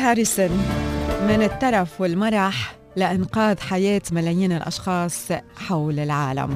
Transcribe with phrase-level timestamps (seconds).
[0.00, 0.50] هاريسون
[1.28, 6.50] من الترف والمرح لإنقاذ حياة ملايين الأشخاص حول العالم.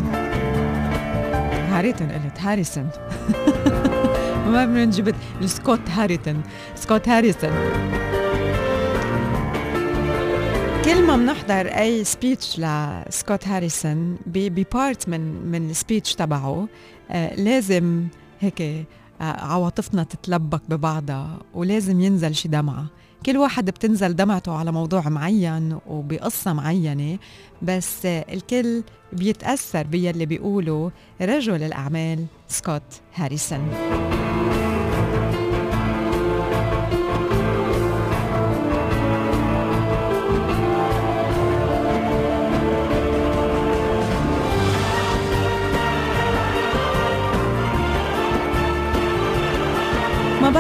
[1.71, 2.89] هاريتون قلت هاريسون.
[4.53, 5.15] ما من جبت
[5.45, 6.43] سكوت هاريتون.
[6.75, 7.51] سكوت هاريسون.
[10.85, 15.21] كل ما بنحضر أي speech لسكوت هاريسون ب part من
[15.51, 16.69] من ال speech تبعه
[17.11, 18.07] آه لازم
[18.41, 18.85] هيك آه
[19.21, 22.87] عواطفنا تتلبك ببعضها ولازم ينزل شي دمعة.
[23.27, 27.19] كل واحد بتنزل دمعته على موضوع معين وبقصة معينة
[27.63, 32.83] بس الكل بيتأثر باللي بيقوله رجل الأعمال سكوت
[33.15, 34.24] هاريسون.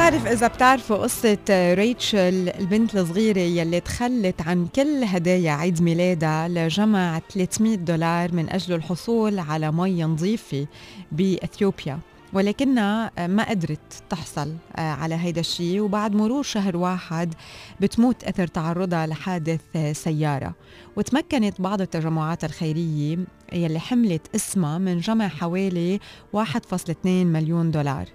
[0.05, 7.21] بعرف إذا بتعرفوا قصة ريتشل البنت الصغيرة يلي تخلت عن كل هدايا عيد ميلادها لجمع
[7.33, 10.67] 300 دولار من أجل الحصول على مي نظيفة
[11.13, 11.98] بإثيوبيا.
[12.33, 17.35] ولكنها ما قدرت تحصل آه، على هيدا الشيء وبعد مرور شهر واحد
[17.81, 20.55] بتموت أثر تعرضها لحادث آه، سيارة.
[20.97, 23.19] وتمكنت بعض التجمعات الخيرية
[23.53, 26.01] يلي حملت اسمها من جمع حوالي
[26.33, 28.09] 1.2 مليون دولار.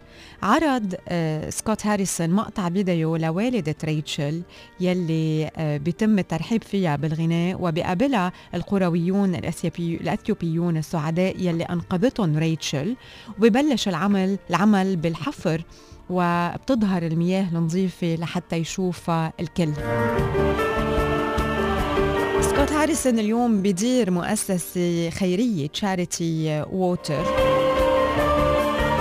[0.44, 4.42] عرض آه، سكوت هاريسون مقطع فيديو لوالدة ريتشل
[4.80, 12.96] يلي آه، بيتم الترحيب فيها بالغناء وبقابلها القرويون الأثيوبيون السعداء يلي أنقذتهم ريتشل.
[13.38, 15.64] وببلش العمل العمل بالحفر
[16.10, 19.72] وبتظهر المياه النظيفة لحتى يشوفها الكل.
[22.69, 27.22] سكوت هاريسون اليوم بدير مؤسسة خيرية charity: water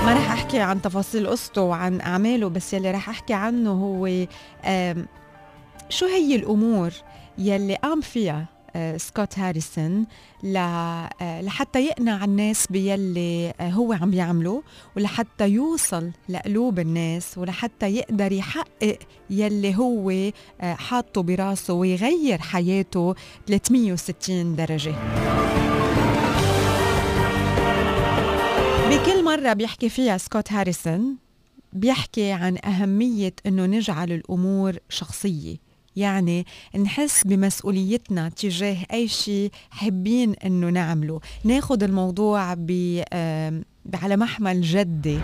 [0.05, 4.27] ما رح أحكي عن تفاصيل قصته وعن أعماله بس يلي رح أحكي عنه هو
[5.89, 6.93] شو هي الأمور
[7.39, 8.47] يلي قام فيها؟
[8.97, 10.07] سكوت هاريسون
[10.45, 14.63] آه، لحتى يقنع الناس بيلي آه، هو عم يعمله
[14.97, 18.99] ولحتى يوصل لقلوب الناس ولحتى يقدر يحقق
[19.31, 20.31] يلي هو
[20.61, 23.15] حاطه براسه ويغير حياته
[23.47, 24.95] 360 درجة.
[28.91, 31.17] بكل مرة بيحكي فيها سكوت هاريسون
[31.73, 35.68] بيحكي عن أهمية أنه نجعل الأمور شخصية.
[35.99, 36.47] يعني
[36.79, 41.21] نحس بمسؤوليتنا تجاه أي شيء حابين أنه نعمله.
[41.45, 42.57] ناخد الموضوع
[43.95, 45.19] على محمل جدي.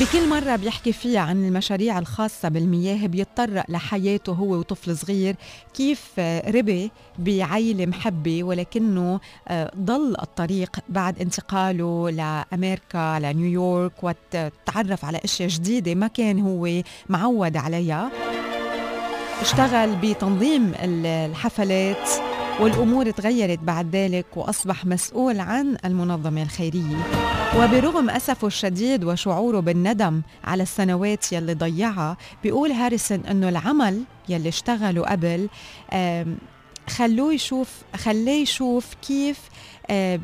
[0.00, 5.36] بكل مرة بيحكي فيها عن المشاريع الخاصة بالمياه بيتطرق لحياته هو وطفل صغير
[5.74, 15.48] كيف ربي بعيلة محبة ولكنه آه، ضل الطريق بعد انتقاله لأمريكا لنيويورك وتعرف على أشياء
[15.48, 18.10] جديدة ما كان هو معود عليها.
[19.40, 22.10] اشتغل بتنظيم الحفلات
[22.60, 26.96] والأمور تغيرت بعد ذلك وأصبح مسؤول عن المنظمة الخيرية.
[27.56, 35.02] وبرغم أسفه الشديد وشعوره بالندم على السنوات يلي ضيعها بيقول هاريسون أنه العمل يلي اشتغله
[35.02, 35.48] قبل
[36.88, 39.38] خلوه يشوف خليه يشوف كيف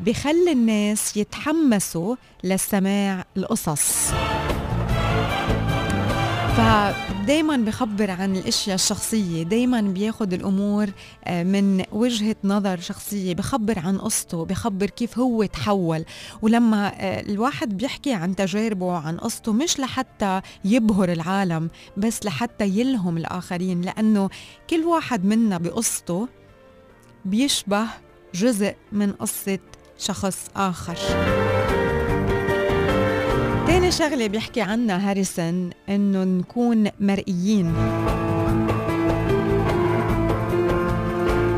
[0.05, 4.11] بخلي الناس يتحمسوا للسماع القصص.
[7.27, 10.89] فدايما بخبر عن الأشياء الشخصية دايما بياخد الأمور
[11.25, 16.05] آه، من وجهة نظر شخصية بخبر عن قصته بخبر كيف هو تحول.
[16.41, 23.17] ولما آه، الواحد بيحكي عن تجاربه عن قصته مش لحتى يبهر العالم بس لحتى يلهم
[23.17, 23.81] الآخرين.
[23.81, 24.29] لأنه
[24.69, 26.27] كل واحد منا بقصته
[27.25, 27.87] بيشبه
[28.35, 29.59] جزء من قصة
[29.97, 30.97] شخص آخر.
[33.87, 37.73] تاني شغلة بيحكي عنها هاريسون إنه نكون مرئيين.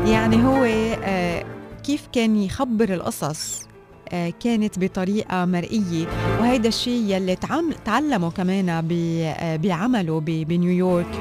[0.06, 0.64] يعني هو
[1.04, 1.44] آه،
[1.84, 3.62] كيف كان يخبر القصص
[4.08, 6.06] آه، كانت بطريقة مرئية.
[6.40, 7.36] وهيدا الشيء يلي
[7.84, 11.20] تعلمه كمان آه، بعمله بنيويورك.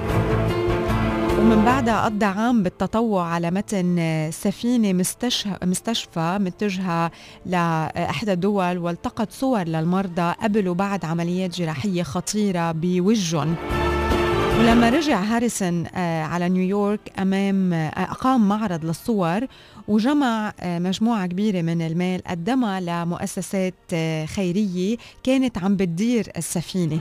[1.40, 5.04] ومن بعدها قضى عام بالتطوع على متن سفينة
[5.64, 7.12] مستشفى متجهة
[7.46, 13.56] لإحدى الدول والتقط صور للمرضى قبل وبعد عمليات جراحية خطيرة بوجهن.
[14.60, 19.40] ولما رجع هاريسون آه، على نيويورك أمام آه، أقام معرض للصور
[19.88, 23.74] وجمع آه، مجموعة كبيرة من المال قدمها لمؤسسات
[24.36, 27.00] خيرية كانت عم بتدير السفينة.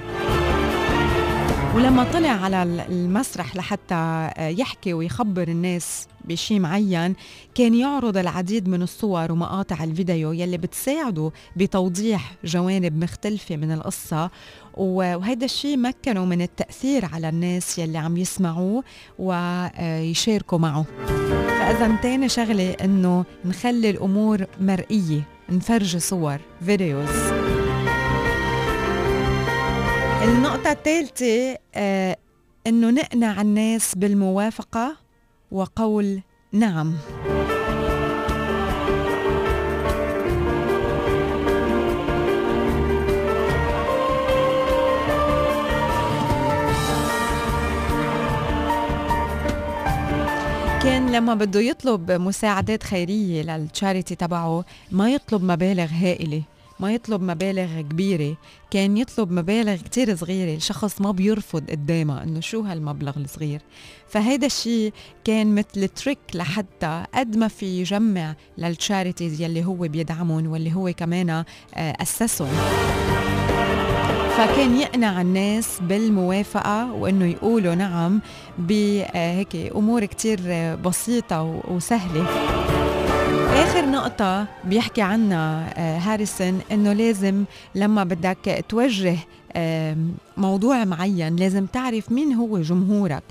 [1.79, 7.15] ولما طلع على المسرح لحتى يحكي ويخبر الناس بشيء معين
[7.55, 14.31] كان يعرض العديد من الصور ومقاطع الفيديو يلي بتساعده بتوضيح جوانب مختلفة من القصة.
[14.75, 18.85] وهيدا الشيء مكنه من التأثير على الناس يلي عم يسمعوه
[19.19, 20.85] ويشاركوا معه.
[21.49, 27.09] فإذا تاني شغلة إنه نخلي الأمور مرئية نفرجي صور فيديوز.
[30.23, 32.17] النقطة الثالثة آه
[32.67, 34.97] إنه نقنع الناس بالموافقة
[35.51, 36.21] وقول
[36.53, 36.95] نعم.
[50.83, 56.43] كان لما بده يطلب مساعدات خيرية للتشاريتي تبعه ما يطلب مبالغ هائلة.
[56.81, 58.37] ما يطلب مبالغ كبيرة
[58.71, 63.61] كان يطلب مبالغ كتير صغيرة الشخص ما بيرفض قدامها إنه شو هالمبلغ الصغير.
[64.09, 64.93] فهيدا الشيء
[65.25, 71.31] كان مثل تريك لحتى قد ما في يجمع للتشاريتيز يلي هو بيدعمهم واللي هو كمان
[71.31, 71.45] آه،
[71.77, 72.53] أسسهم.
[74.37, 78.21] فكان يقنع الناس بالموافقة وإنه يقولوا نعم
[78.59, 80.41] بهيك أمور كتير
[80.77, 82.27] بسيطة وسهلة.
[83.59, 87.45] آخر نقطة بيحكي عنها آه، هاريسون إنه لازم
[87.75, 89.17] لما بدك توجه
[90.37, 93.23] موضوع معين لازم تعرف مين هو جمهورك.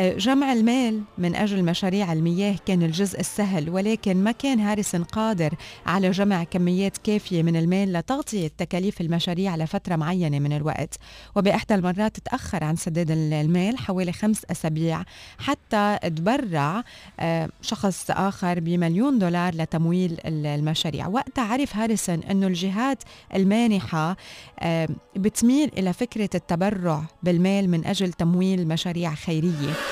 [0.00, 5.54] جمع المال من أجل مشاريع المياه كان الجزء السهل ولكن ما كان هاريسون قادر
[5.86, 10.94] على جمع كميات كافية من المال لتغطية تكاليف المشاريع لفترة معينة من الوقت.
[11.36, 15.02] وبإحدى المرات تأخر عن سداد المال حوالي خمس أسابيع
[15.38, 16.84] حتى تبرع
[17.20, 21.08] آه، شخص آخر بمليون دولار لتمويل المشاريع.
[21.08, 23.02] وقتها عرف هاريسون أنه الجهات
[23.34, 24.16] المانحة
[24.60, 29.89] آه، بتميل إلى فكرة التبرع بالمال من أجل تمويل مشاريع خيرية.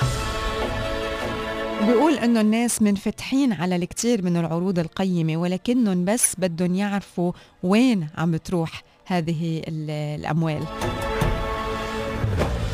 [1.87, 7.31] بيقول إنه الناس منفتحين على الكثير من العروض القيمة ولكنهم بس بدهم يعرفوا
[7.63, 10.63] وين عم بتروح هذه الأموال.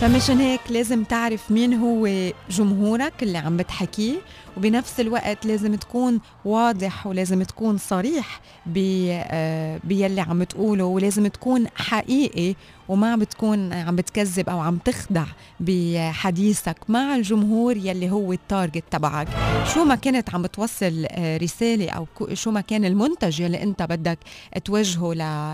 [0.01, 2.09] فمشان هيك لازم تعرف مين هو
[2.49, 4.15] جمهورك اللي عم بتحكيه
[4.57, 8.41] وبنفس الوقت لازم تكون واضح ولازم تكون صريح
[8.77, 12.55] آه، بيلي عم تقوله ولازم تكون حقيقي
[12.89, 15.25] وما عم بتكون عم بتكذب أو عم تخدع
[15.59, 19.27] بحديثك مع الجمهور يلي هو ال target تبعك.
[19.73, 24.19] شو ما كنت عم توصل آه، رسالة أو شو ما كان المنتج يلي أنت بدك
[24.65, 25.13] توجهه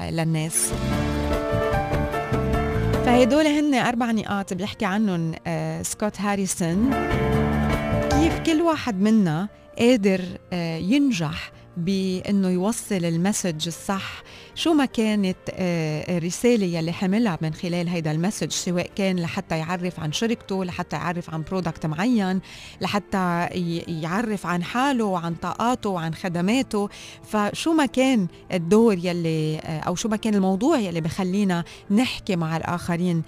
[0.09, 0.71] للناس.
[3.11, 6.91] فهدول هن أربع نقاط بيحكي عنهم آه، سكوت هاريسون.
[8.09, 9.47] كيف كل واحد منا
[9.79, 10.21] قادر
[10.53, 14.23] آه، ينجح بأنه يوصل ال message الصح.
[14.55, 19.57] شو ما كانت آه، الرساله يلي حملها من خلال هيدا ال message سواء كان لحتى
[19.57, 22.41] يعرف عن شركته لحتى يعرف عن product معين
[22.81, 23.47] لحتى
[23.87, 26.89] يعرف عن حاله وعن طاقاته وعن خدماته.
[27.23, 32.57] فشو ما كان الدور يلي آه، أو شو ما كان الموضوع يلي بخلينا نحكي مع
[32.57, 33.23] الآخرين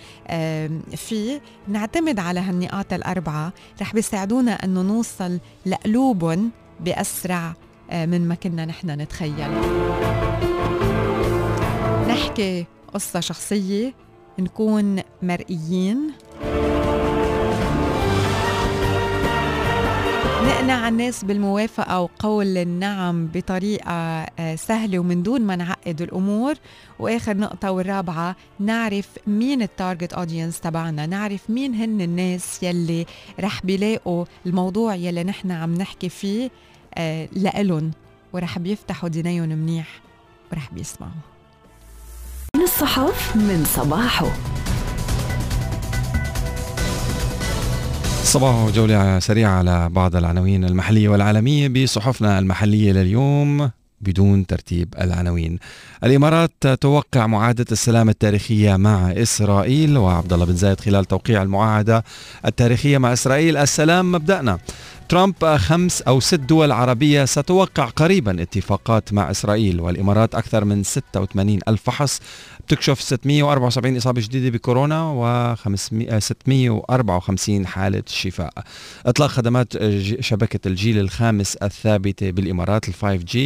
[0.96, 3.54] فيه نعتمد على هالنقاط الأربعة.
[3.82, 9.52] رح بيساعدونا إنه نوصل لقلوبهم بأسرع آه، من ما كنا نحن نتخيل.
[12.08, 13.94] نحكي قصة شخصية
[14.40, 16.12] نكون مرئيين.
[20.44, 26.54] نقنع الناس بالموافقة وقول النعم بطريقة آه، سهلة ومن دون ما نعقد الأمور.
[27.00, 33.06] وآخر نقطة والرابعة نعرف مين ال target audience تبعنا نعرف مين هن الناس يلي
[33.40, 36.46] رح بيلاقوا الموضوع يلي نحن عم نحكي فيه.
[36.46, 36.50] آه،
[37.36, 37.92] لإلن
[38.34, 39.88] ورح بيفتحوا دينيهم منيح
[40.52, 41.12] ورح بيسمعوا.
[42.56, 44.32] من الصحف من صباحه.
[48.24, 51.68] صباح جولة سريعة على بعض العناوين المحلية والعالمية.
[51.68, 53.72] بصحفنا المحلية لليوم
[54.02, 55.60] بدون ترتيب العناوين.
[56.04, 62.04] الإمارات توقع معاهده السلام التاريخية مع إسرائيل وعبد الله بن زايد خلال توقيع المعاهدة
[62.46, 63.58] التاريخية مع إسرائيل.
[63.58, 64.60] السلام مبدأنا.
[65.10, 71.60] ترامب خمس أو ست دول عربية ستوقع قريبا اتفاقات مع إسرائيل والإمارات أكثر من 86
[71.68, 72.20] ألف فحص
[72.68, 75.56] بتكشف 674 إصابة جديدة بكورونا و
[76.20, 78.54] 654 حالة شفاء.
[79.06, 79.74] إطلاق خدمات
[80.20, 83.38] شبكة الجيل الخامس الثابتة بالإمارات ال 5G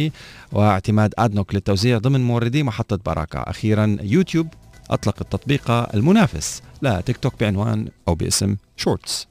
[0.52, 4.48] واعتماد أدنوك للتوزيع ضمن موردي محطة براكة أخيرا يوتيوب
[4.90, 6.62] أطلق التطبيق المنافس.
[6.82, 9.26] لتيك توك بعنوان أو باسم Shorts.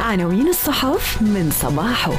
[0.00, 2.12] عناوين الصحف من صباحه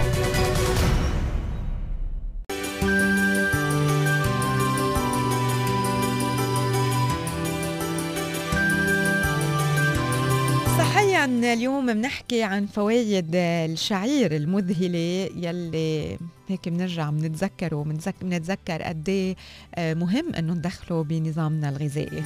[11.54, 16.18] اليوم بنحكي عن فوائد الشعير المذهلة يلي
[16.48, 19.36] هيك بنرجع بنتذكر وبنتذكر قد إيه
[19.78, 22.24] مهم إنه ندخله بنظامنا الغذائي.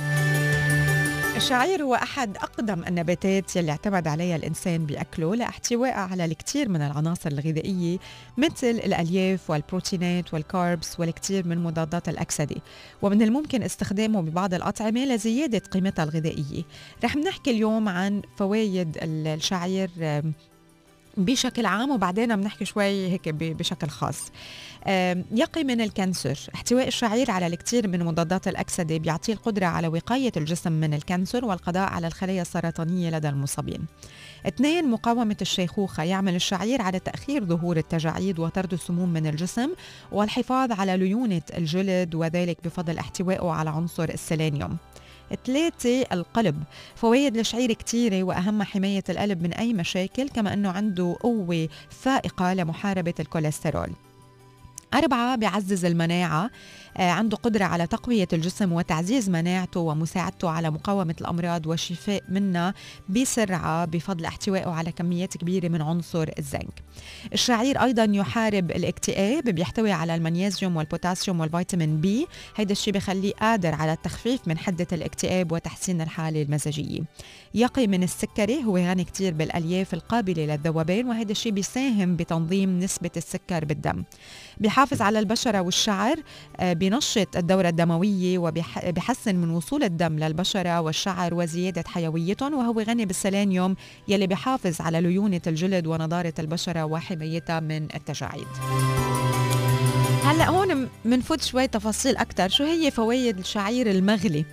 [1.42, 7.30] الشعير هو أحد أقدم النباتات يلي اعتمد عليها الإنسان بأكله لاحتوائها على الكثير من العناصر
[7.30, 7.98] الغذائية
[8.38, 12.56] مثل الألياف والبروتينات والكاربس والكثير من مضادات الأكسدة.
[13.02, 16.64] ومن الممكن استخدامه ببعض الأطعمة لزيادة قيمتها الغذائية.
[17.04, 19.90] رح نحكي اليوم عن فوائد الشعير
[21.18, 24.32] بشكل عام وبعدين بنحكي شوي هيك بشكل خاص.
[25.32, 26.40] يقي من ال cancer.
[26.56, 31.46] احتواء الشعير على الكثير من مضادات الأكسدة بيعطيه القدرة على وقاية الجسم من ال cancer
[31.46, 33.86] والقضاء على الخلايا السرطانية لدى المصابين.
[34.48, 36.04] اثنين مقاومة الشيخوخة.
[36.04, 39.70] يعمل الشعير على تأخير ظهور التجاعيد وطرد السموم من الجسم
[40.12, 44.78] والحفاظ على ليونة الجلد وذلك بفضل احتوائه على عنصر السيلينيوم
[45.46, 46.64] ثلاثة القلب.
[46.96, 53.14] فوائد الشعير كتيرة وأهم حماية القلب من أي مشاكل كما أنه عنده قوة فائقة لمحاربة
[53.20, 53.90] الكوليسترول.
[54.94, 56.50] أربعة بيعزز المناعة.
[56.98, 62.74] عنده قدرة على تقوية الجسم وتعزيز مناعته ومساعدته على مقاومة الأمراض والشفاء منها
[63.10, 66.84] بسرعة بفضل احتوائه على كميات كبيرة من عنصر الزنك.
[67.34, 72.28] الشعير أيضا يحارب الاكتئاب بيحتوي على المغنيسيوم والبوتاسيوم والفيتامين B.
[72.56, 77.02] هيدا الشيء بخليه قادر على التخفيف من حدة الاكتئاب وتحسين الحالة المزاجية.
[77.54, 83.66] يقي من السكري هو غني كتير بالألياف القابلة للذوبان وهذا الشيء بيساهم بتنظيم نسبة السكر
[83.66, 84.04] بالدم.
[84.58, 86.16] بيحافظ على البشرة والشعر
[86.82, 93.76] بينشط الدورة الدموية وبيحسن من وصول الدم للبشرة والشعر وزيادة حيويتهم وهو غني بالسيلينيوم
[94.08, 98.48] يلي بيحافظ على ليونة الجلد ونضارة البشرة وحمايتها من التجاعيد.
[100.24, 104.46] هلأ هون بنفوت شوي تفاصيل أكثر شو هي فوائد الشعير المغلي؟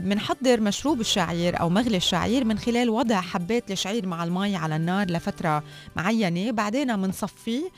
[0.00, 5.10] بنحضر مشروب الشعير أو مغلي الشعير من خلال وضع حبات الشعير مع المي على النار
[5.10, 5.62] لفترة
[5.96, 6.50] معينة.
[6.50, 7.70] بعدين بنصفيه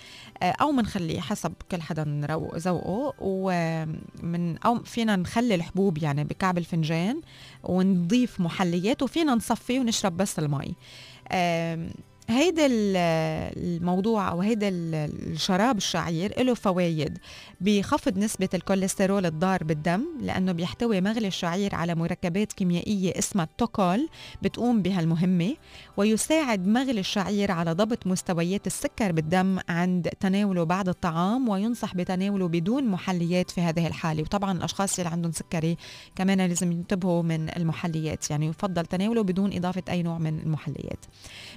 [0.42, 2.20] آه، أو بنخليه حسب كل حدا
[2.56, 3.14] ذوقه.
[3.18, 7.20] ومن أو فينا نخلي الحبوب يعني بكعب الفنجان
[7.64, 10.74] ونضيف محليات وفينا نصفيه ونشرب بس المي.
[12.28, 17.18] هيدا الموضوع أو هيدا الشراب الشعير له فوائد
[17.60, 24.08] بخفض نسبة الكوليسترول الضار بالدم لأنه بيحتوي مغلي الشعير على مركبات كيميائية اسمها التوكول
[24.42, 25.54] بتقوم بهالمهمة
[25.96, 32.84] ويساعد مغلي الشعير على ضبط مستويات السكر بالدم عند تناوله بعد الطعام وينصح بتناوله بدون
[32.84, 34.22] محليات في هذه الحالة.
[34.22, 35.76] وطبعا الأشخاص اللي عندهم سكري
[36.16, 41.04] كمان لازم ينتبهوا من المحليات يعني يفضل تناوله بدون إضافة أي نوع من المحليات.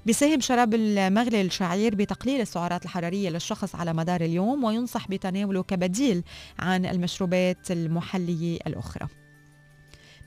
[0.05, 6.23] بيساهم شراب المغلي الشعير بتقليل السعرات الحرارية للشخص على مدار اليوم وينصح بتناوله كبديل
[6.59, 9.20] عن المشروبات المحلية الأخرى.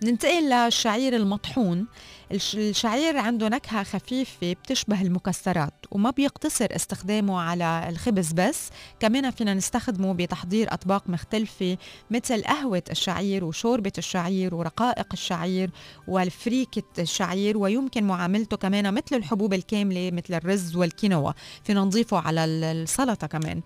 [0.05, 1.87] ننتقل للشعير المطحون.
[2.33, 8.71] الشعير عنده نكهة خفيفة بتشبه المكسرات وما بيقتصر استخدامه على الخبز بس
[9.01, 11.77] كمان فينا نستخدمه بتحضير أطباق مختلفة
[12.11, 15.71] مثل قهوة الشعير وشوربة الشعير ورقائق الشعير
[16.09, 21.33] والفريكة الشعير ويمكن معاملته كمان مثل الحبوب الكاملة مثل الرز والكينوا.
[21.65, 23.61] فينا نضيفه على السلطة كمان.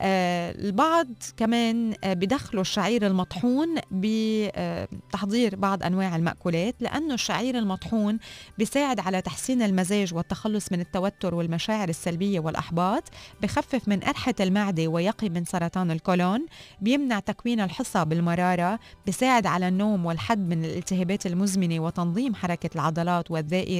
[0.00, 8.18] البعض كمان آه بدخلوا الشعير المطحون بتحضير بعض أنواع المأكولات لأنه الشعير المطحون
[8.58, 13.02] بيساعد على تحسين المزاج والتخلص من التوتر والمشاعر السلبية والأحباط
[13.42, 16.46] بخفف من قرحة المعدة ويقي من سرطان الكولون
[16.80, 23.30] بيمنع تكوين الحصى بالمرارة بيساعد على النوم والحد من الالتهابات المزمنة وتنظيم حركة العضلات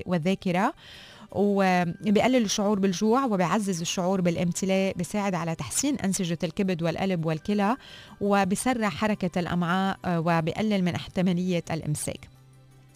[0.07, 0.75] والذاكرة.
[1.33, 7.77] وبيقلل الشعور بالجوع وبيعزز الشعور بالامتلاء بيساعد على تحسين أنسجة الكبد والقلب والكلى
[8.21, 12.29] وبيسرع حركة الأمعاء آه، وبيقلل من احتمالية الإمساك.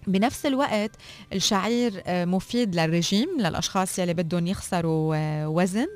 [0.06, 0.90] بنفس الوقت
[1.32, 5.86] الشعير آه، مفيد للرجيم للأشخاص يلي بدهم يخسروا آه، وزن.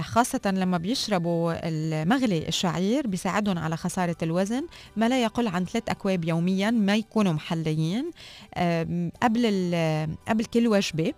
[0.00, 6.24] خاصة لما بيشربوا المغلي الشعير بيساعدهم على خسارة الوزن ما لا يقل عن ثلاث أكواب
[6.24, 8.10] يوميا ما يكونوا محليين.
[9.22, 9.74] قبل
[10.28, 11.12] قبل كل وجبة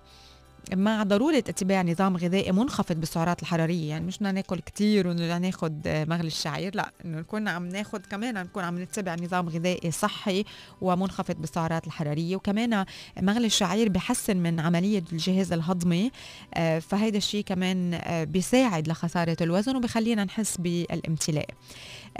[0.74, 3.88] مع ضرورة اتباع نظام غذائي منخفض بالسعرات الحرارية.
[3.88, 8.34] يعني مش بدنا ناكل كتير وبدنا ناخد مغلي الشعير لا إنه نكون عم ناخد كمان
[8.34, 10.44] نكون عم نتبع نظام غذائي صحي
[10.80, 12.36] ومنخفض بالسعرات الحرارية.
[12.36, 12.84] وكمان
[13.20, 16.10] مغلي الشعير بحسن من عملية الجهاز الهضمي
[16.54, 21.48] آه، فهيدا الشيء كمان آه، بيساعد لخسارة الوزن وبخلينا نحس بالامتلاء.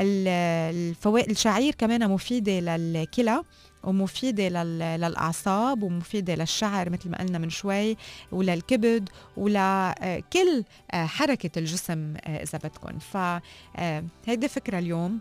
[0.00, 3.42] الفوائد الشعير كمان مفيدة للكلى
[3.84, 4.48] ومفيدة
[4.96, 7.96] للأعصاب ومفيدة للشعر مثل ما قلنا من شوي
[8.32, 15.20] وللكبد ولكل آه، حركة الجسم آه، إذا بدكم فهيدي فكرة اليوم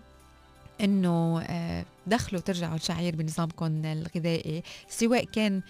[0.81, 1.43] إنه
[2.07, 5.61] تدخلوا ترجعوا الشعير بنظامكم الغذائي سواء كان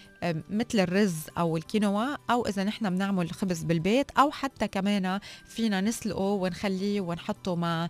[0.50, 6.22] مثل الرز أو الكينوا أو إذا نحن بنعمل خبز بالبيت أو حتى كمان فينا نسلقه
[6.22, 7.90] ونخليه ونحطه مع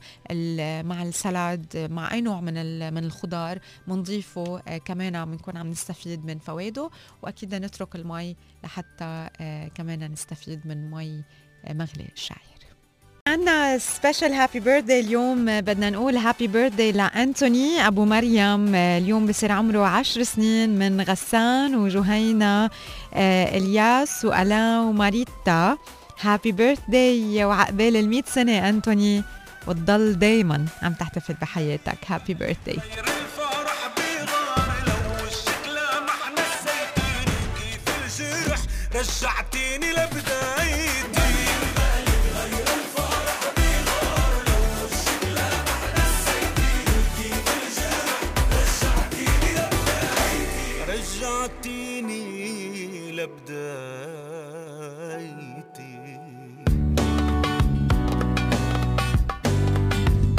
[0.82, 6.40] مع السلاد مع أي نوع من من الخضار بنضيفه آه، كمان بنكون عم نستفيد من
[6.40, 6.90] فوائده
[7.22, 11.24] وأكيد نترك المي لحتى آه، كمان نستفيد من مي
[11.66, 12.57] آه، مغلي الشعير.
[13.28, 15.62] عنا special happy birthday اليوم.
[15.62, 18.76] بدنا نقول happy birthday لأنتوني أبو مريم.
[18.76, 22.70] اليوم بصير عمره عشر سنين من غسان وجهينة
[23.14, 25.78] آه، إلياس والان وماريتا.
[26.22, 29.24] happy birthday وعقبال ال سنة أنتوني
[29.68, 31.98] وتضل دايما عم تحتفل بحياتك.
[32.08, 32.78] happy birthday
[38.96, 40.67] رجعتيني لبدايتي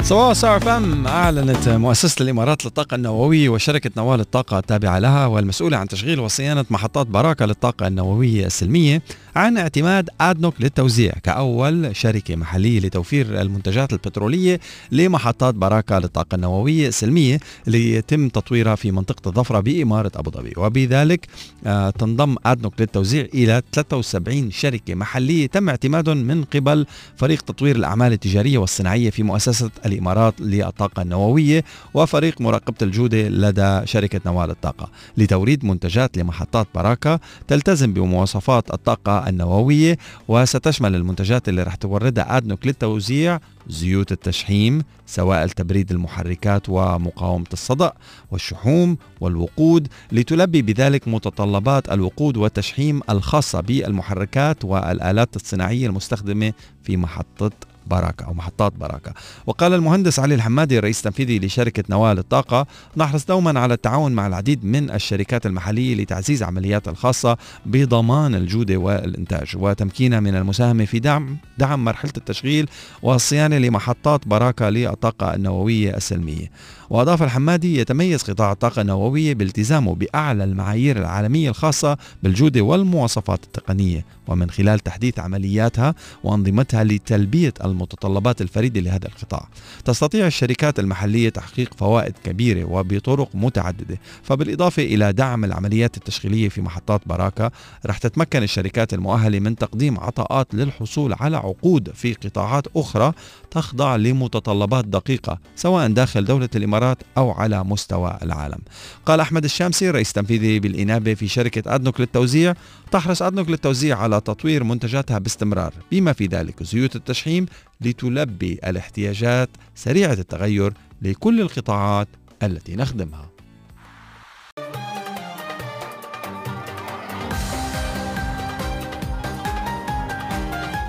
[0.09, 1.07] صباح ستار فم.
[1.07, 7.07] أعلنت مؤسسة الإمارات للطاقة النووية وشركة نوال الطاقة التابعة لها والمسؤولة عن تشغيل وصيانة محطات
[7.07, 9.01] براكة للطاقة النووية السلمية
[9.35, 14.59] عن اعتماد آدنوك للتوزيع كأول شركة محلية لتوفير المنتجات البترولية
[14.91, 20.53] لمحطات براكة للطاقة النووية السلمية اللي يتم تطويرها في منطقة الظفرة بإمارة أبو ظبي.
[20.57, 21.27] وبذلك
[21.65, 28.13] آه، تنضم آدنوك للتوزيع إلى 73 شركة محلية تم اعتمادهم من قبل فريق تطوير الأعمال
[28.13, 29.98] التجارية والصناعية في مؤسسة الإمارات.
[30.39, 34.89] للطاقة النووية وفريق مراقبة الجودة لدى شركة نوال الطاقة.
[35.17, 43.39] لتوريد منتجات لمحطات براكة تلتزم بمواصفات الطاقة النووية وستشمل المنتجات اللي رح توردها أدنوك للتوزيع
[43.67, 47.93] زيوت التشحيم سوائل تبريد المحركات ومقاومة الصدأ
[48.31, 49.87] والشحوم والوقود.
[50.11, 57.51] لتلبي بذلك متطلبات الوقود والتشحيم الخاصة بالمحركات والآلات الصناعية المستخدمة في محطة
[57.89, 59.13] بركة أو محطات بركة.
[59.45, 64.65] وقال المهندس علي الحمادي الرئيس التنفيذي لشركة نوال الطاقة نحرص دوما على التعاون مع العديد
[64.65, 71.85] من الشركات المحلية لتعزيز عمليات الخاصة بضمان الجودة والإنتاج وتمكينها من المساهمة في دعم دعم
[71.85, 72.69] مرحلة التشغيل
[73.01, 76.51] والصيانة لمحطات براكة للطاقة النووية السلمية.
[76.89, 84.05] وأضاف الحمادي يتميز قطاع الطاقة النووية بالتزامه بأعلى المعايير العالمية الخاصة بالجودة والمواصفات التقنية.
[84.27, 89.47] ومن خلال تحديث عملياتها وأنظمتها لتلبية المتطلبات الفريدة لهذا القطاع
[89.85, 93.99] تستطيع الشركات المحلية تحقيق فوائد كبيرة وبطرق متعددة.
[94.23, 97.51] فبالإضافة إلى دعم العمليات التشغيلية في محطات براكة
[97.85, 103.13] رح تتمكن الشركات المؤهلة من تقديم عطاءات للحصول على عقود في قطاعات أخرى
[103.51, 106.78] تخضع لمتطلبات دقيقة سواء داخل دولة الإمارات
[107.17, 108.59] أو على مستوى العالم.
[109.05, 112.53] قال أحمد الشامسي رئيس تنفيذي بالإنابة في شركة أدنوك للتوزيع
[112.91, 117.45] تحرص أدنوك للتوزيع على تطوير منتجاتها باستمرار بما في ذلك زيوت التشحيم
[117.81, 122.07] لتلبي الاحتياجات سريعة التغير لكل القطاعات
[122.43, 123.29] التي نخدمها.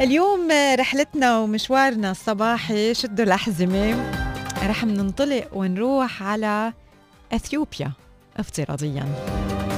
[0.01, 0.49] اليوم
[0.79, 4.40] رحلتنا ومشوارنا الصباحي شدوا الأحزمة.
[4.63, 6.73] رح ننطلق ونروح على
[7.33, 7.93] أثيوبيا
[8.37, 9.70] افتراضياً.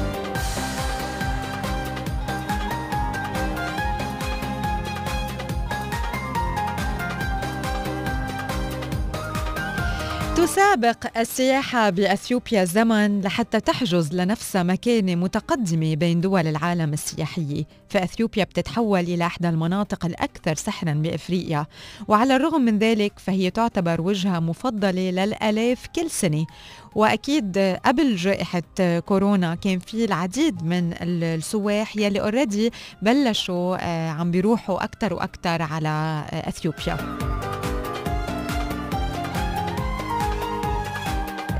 [10.36, 19.00] تسابق السياحة بأثيوبيا الزمن لحتى تحجز لنفسها مكانة متقدمة بين دول العالم السياحية فأثيوبيا بتتحول
[19.00, 21.66] إلى إحدى المناطق الأكثر سحرا بأفريقيا.
[22.08, 26.46] وعلى الرغم من ذلك فهي تعتبر وجهة مفضلة للألاف كل سنة.
[26.94, 34.84] وأكيد قبل جائحة كورونا كان في العديد من السواح يلي اوريدي بلشوا آه، عم بيروحوا
[34.84, 36.96] أكثر وأكثر على أثيوبيا.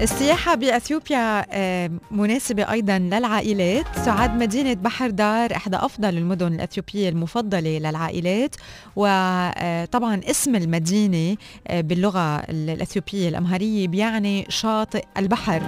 [0.02, 3.86] السياحة بأثيوبيا آه، مناسبة أيضا للعائلات.
[4.04, 8.56] تعد مدينة بحر دار إحدى أفضل المدن الأثيوبية المفضلة للعائلات.
[8.96, 11.36] وطبعا آه، اسم المدينة
[11.68, 15.62] آه، باللغة الأثيوبية الأمهرية بيعني شاطئ البحر.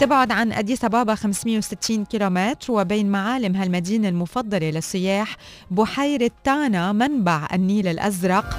[0.00, 5.36] تبعد عن أديس أبابا 560 كيلومتر وبين معالم هالمدينة المفضلة للسياح
[5.70, 8.58] بحيرة تانا منبع النيل الأزرق.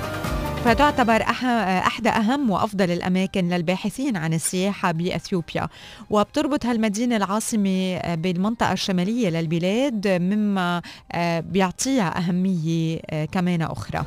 [0.65, 5.67] فتعتبر أحدى أهم وأفضل الأماكن للباحثين عن السياحة بأثيوبيا.
[6.09, 10.81] وبتربط هالمدينة العاصمة بالمنطقة الشمالية للبلاد مما
[11.39, 12.99] بيعطيها أهمية
[13.31, 14.05] كمان أخرى.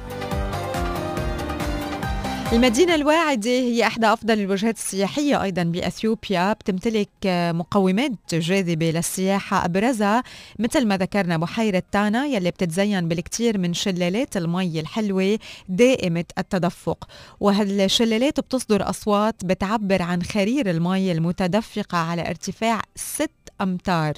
[2.53, 10.23] المدينة الواعدة هي إحدى أفضل الوجهات السياحية أيضا بأثيوبيا بتمتلك مقومات جاذبة للسياحة أبرزها
[10.59, 15.39] مثل ما ذكرنا بحيرة تانا يلي بتتزين بالكثير من شلالات المي الحلوة
[15.69, 17.09] دائمة التدفق.
[17.41, 24.13] وهالشلالات بتصدر أصوات بتعبر عن خرير المي المتدفقة على ارتفاع 6 أمتار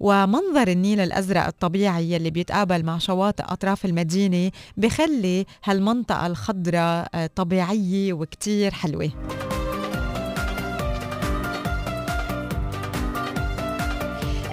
[0.00, 8.70] ومنظر النيل الأزرق الطبيعي يلي بيتقابل مع شواطئ أطراف المدينة بخلي هالمنطقة الخضراء طبيعية وكتير
[8.70, 9.10] حلوة.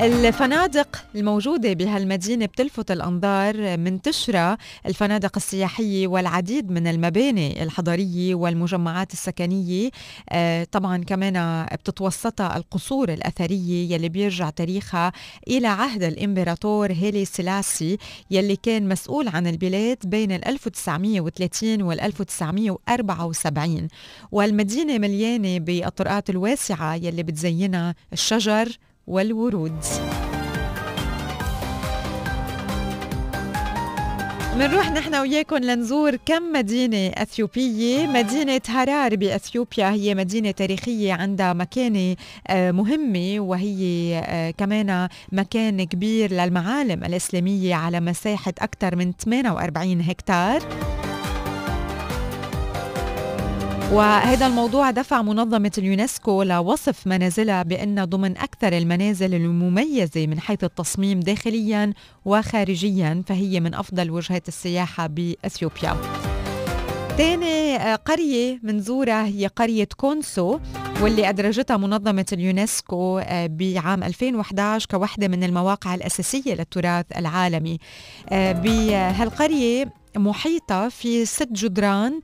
[0.04, 9.90] الفنادق الموجودة بهالمدينة بتلفت الأنظار منتشرة الفنادق السياحية والعديد من المباني الحضرية والمجمعات السكنية.
[10.30, 15.12] آه، طبعا كمان بتتوسطها القصور الأثرية يلي بيرجع تاريخها
[15.48, 17.98] إلى عهد الإمبراطور هيلي سلاسي
[18.32, 23.88] يلي كان مسؤول عن البلاد بين 1930 وال 1974
[24.32, 29.76] والمدينة مليانة بالطرقات الواسعة يلي بتزينها الشجر والورود.
[34.58, 38.08] منروح نحن وياكم لنزور كم مدينة أثيوبية.
[38.08, 42.16] مدينة هرار بأثيوبيا هي مدينة تاريخية عندها مكانة
[42.48, 50.62] آه، مهمة وهي آه، كمان مكان كبير للمعالم الإسلامية على مساحة أكثر من 48 هكتار.
[53.94, 61.20] وهذا الموضوع دفع منظمة اليونسكو لوصف منازلها بأن ضمن أكثر المنازل المميزة من حيث التصميم
[61.20, 61.94] داخليا
[62.26, 65.98] وخارجيا فهي من أفضل وجهات السياحة بأثيوبيا.
[67.18, 70.60] تاني آه، قرية منزورها هي قرية كونسو
[71.02, 77.80] واللي أدرجتها منظمة اليونسكو آه، بعام 2011 كوحدة من المواقع الأساسية للتراث العالمي.
[78.30, 82.22] آه، بهالقرية محيطة في ست جدران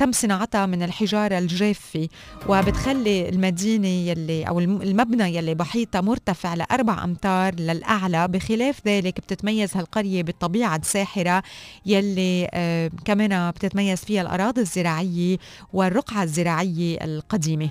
[0.00, 2.08] تم صناعتها من الحجارة الجافة
[2.48, 8.28] وبتخلي المدينة يلي أو المبنى يلي بحيطة مرتفع لأربع أمتار للأعلى.
[8.28, 11.42] بخلاف ذلك بتتميز هالقرية بالطبيعة الساحرة
[11.86, 15.36] يلي آه كمان بتتميز فيها الأراضي الزراعية
[15.72, 17.70] والرقعة الزراعية القديمة.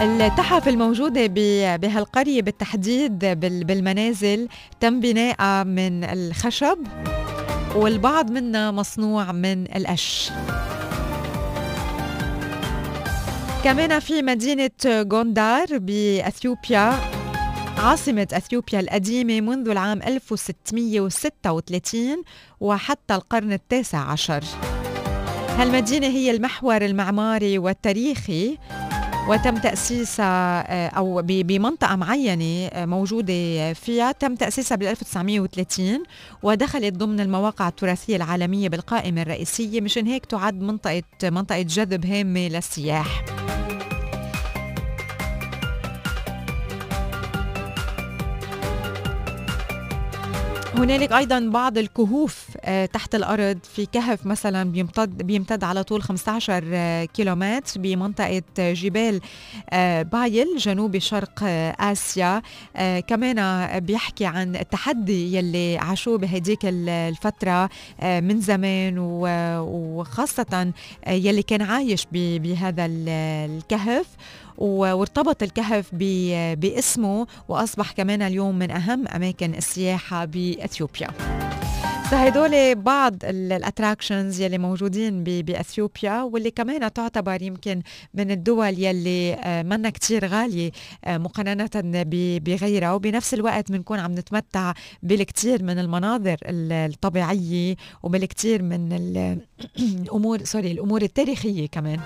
[0.00, 1.26] التحف الموجودة
[1.76, 3.18] بهالقرية بالتحديد
[3.66, 4.48] بالمنازل
[4.80, 6.78] تم بناءها من الخشب
[7.76, 10.30] والبعض منها مصنوع من القش.
[13.64, 16.94] كمان في مدينة غوندار بأثيوبيا
[17.78, 22.22] عاصمة أثيوبيا القديمة منذ العام 1636
[22.60, 24.44] وحتى القرن التاسع عشر.
[25.56, 28.58] هالمدينة هي المحور المعماري والتاريخي
[29.28, 36.02] وتم تأسيسها آه، أو بمنطقة معينة آه، موجودة فيها تم تأسيسها بال 1930
[36.42, 43.37] ودخلت ضمن المواقع التراثية العالمية بالقائمة الرئيسية مشان هيك تعد منطقة منطقة جذب هامة للسياح.
[50.78, 56.64] هنالك أيضا بعض الكهوف آه، تحت الأرض في كهف مثلا بيمتد بيمتد على طول 15
[56.72, 59.20] آه، كيلومتر بمنطقة جبال
[59.70, 61.42] آه، بايل جنوب شرق
[61.80, 62.42] آسيا.
[63.06, 67.70] كمان بيحكي عن التحدي يلي عاشوه بهديك الفترة
[68.02, 70.72] من زمان وخاصة
[71.08, 74.06] يلي كان عايش بهذا الكهف.
[74.58, 81.08] وارتبط الكهف باسمه وأصبح كمان اليوم من أهم أماكن السياحة بإثيوبيا.
[82.10, 87.82] فهدول بعض ال attractions يلي موجودين بإثيوبيا واللي كمان تعتبر يمكن
[88.14, 90.70] من الدول يلي آه، منا كتير غالية
[91.04, 91.70] آه، مقارنة
[92.38, 92.92] بغيرها.
[92.92, 98.92] وبنفس الوقت بنكون عم نتمتع بالكثير من المناظر الطبيعية وبالكثير من
[100.02, 102.00] الأمور sorry الأمور التاريخية كمان.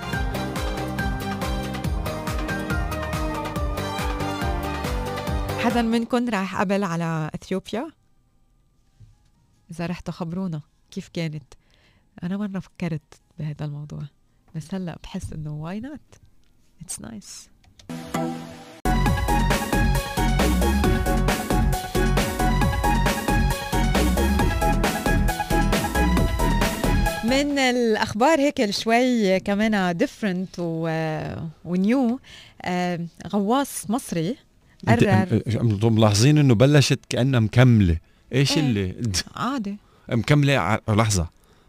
[5.64, 7.90] حدا منكم راح قبل على إثيوبيا؟
[9.70, 11.54] إذا رحتوا خبرونا كيف كانت؟
[12.22, 14.02] أنا مرة فكرت بهذا الموضوع
[14.54, 16.00] بس هلأ بحس إنه why not؟
[16.80, 17.48] it's nice
[27.24, 30.54] من الأخبار هيك شوي كمان different
[31.64, 32.20] و new
[32.62, 34.36] آه، غواص مصري
[34.88, 37.98] قرر ملاحظين إنه بلشت كأنها مكملة.
[38.32, 38.60] إيش إيه.
[38.60, 38.94] اللي؟
[39.36, 39.76] عادي.
[40.08, 40.78] مكملة ع...
[40.88, 41.28] لحظة.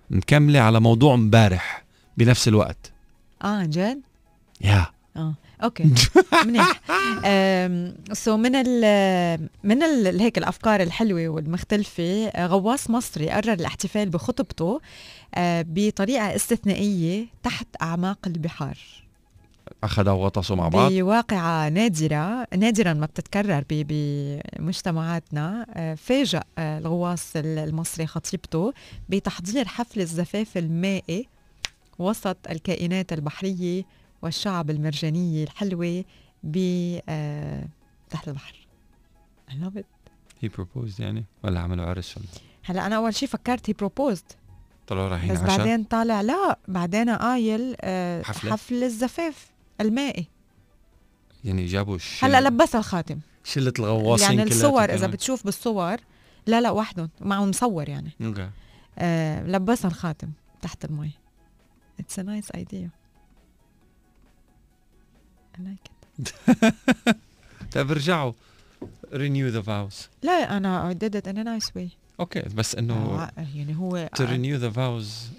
[0.10, 1.84] مكملة على موضوع امبارح
[2.17, 2.91] بنفس الوقت.
[3.43, 4.02] آه جد؟
[4.62, 4.86] yeah.
[5.17, 5.84] آه okay.
[6.47, 6.82] منيح.
[8.13, 14.82] so من ال من ال هيك الأفكار الحلوة والمختلفة آه، غواص مصري قرر الاحتفال بخطبته
[15.36, 18.78] آه، بطريقة استثنائية تحت أعماق البحار.
[19.84, 20.91] اخذوا وغطسوا مع بعض.
[20.91, 25.65] بواقعة نادرة نادرا ما بتتكرر بمجتمعاتنا.
[25.74, 28.74] آه، فاجأ الغواص المصري خطيبته
[29.10, 31.28] بتحضير حفل الزفاف المائي
[32.00, 33.84] وسط الكائنات البحرية
[34.22, 36.04] والشعب المرجانية الحلوة
[36.43, 36.58] ب
[37.10, 37.67] آه
[38.10, 38.67] تحت البحر.
[39.50, 39.86] I love it.
[40.41, 42.26] هي proposed يعني؟ ولا عملوا عرس ولا؟
[42.63, 44.36] هلا أنا أول شيء فكرت هي proposed.
[44.88, 49.53] طلعوا رايحين بس عشاء؟ بعدين طالع لا بعدين قايل آه حفلة؟ حفل الزفاف.
[49.82, 50.28] المائي.
[51.44, 52.26] يعني جابوا الشل...
[52.28, 53.20] هلأ لبسها الخاتم.
[53.44, 54.94] شلة الغواصين يعني الصور.
[54.94, 55.98] إذا بتشوف بالصور
[56.48, 58.12] لا لا وحدهم معهم مصور يعني.
[58.22, 58.50] أوكي.
[58.98, 60.30] آه لبسها الخاتم
[60.62, 61.12] تحت المي.
[62.02, 62.90] It's a nice idea.
[65.56, 65.86] I like
[66.20, 66.34] it.
[67.74, 68.34] طيب رجعوا.
[69.12, 70.08] Renew the vows.
[70.24, 71.90] لا أنا I did it in a nice way.
[72.19, 75.34] okay بس إنه آه، يعني هو to renew the vows.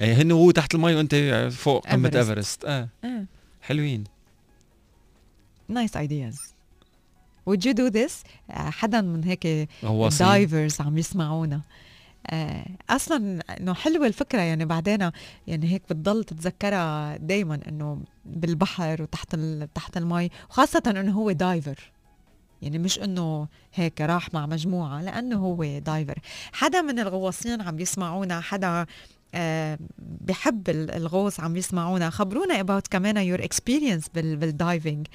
[0.00, 1.14] إيه هن هو تحت المي وأنت
[1.52, 2.16] فوق قمة Everest.
[2.16, 2.88] ايفرست آه.
[3.04, 3.24] آه.
[3.68, 4.04] حلوين.
[5.72, 6.36] Nice ideas.
[7.48, 8.12] Would you do this?
[8.50, 9.68] آه، حدا من هيك
[10.20, 11.60] divers عم يسمعونا.
[12.26, 15.10] آه، أصلا إنه حلوة الفكرة يعني بعدين
[15.46, 19.36] يعني هيك بتضل تتذكرها دائما إنه بالبحر وتحت.
[19.74, 21.92] تحت المي وخاصه إنه هو diver
[22.62, 26.18] يعني مش إنه هيك راح مع مجموعة لأنه هو diver
[26.52, 28.86] حدا من الغواصين عم يسمعونا حدا
[29.98, 32.10] بحب ال- الغوص عم يسمعونا.
[32.10, 35.06] خبرونا about كمان experience بال بال diving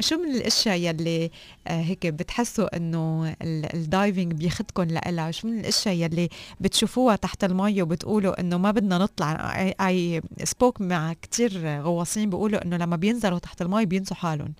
[0.00, 1.30] شو من الأشياء يلي
[1.66, 6.28] آه، هيك بتحسوا إنه ال- ال diving بياخدكم لإلها؟ شو من الأشياء يلي
[6.60, 12.76] بتشوفوها تحت المي وبتقولوا إنه ما بدنا نطلع؟ I spoke مع كتير غواصين بيقولوا إنه
[12.76, 14.52] لما بينزلوا تحت المي بينسوا حالهم.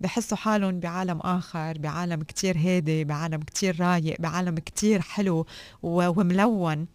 [0.00, 5.46] بحسوا حالهم بعالم آخر بعالم كتير هادي بعالم كتير رايق بعالم كتير حلو
[5.82, 6.86] وملون.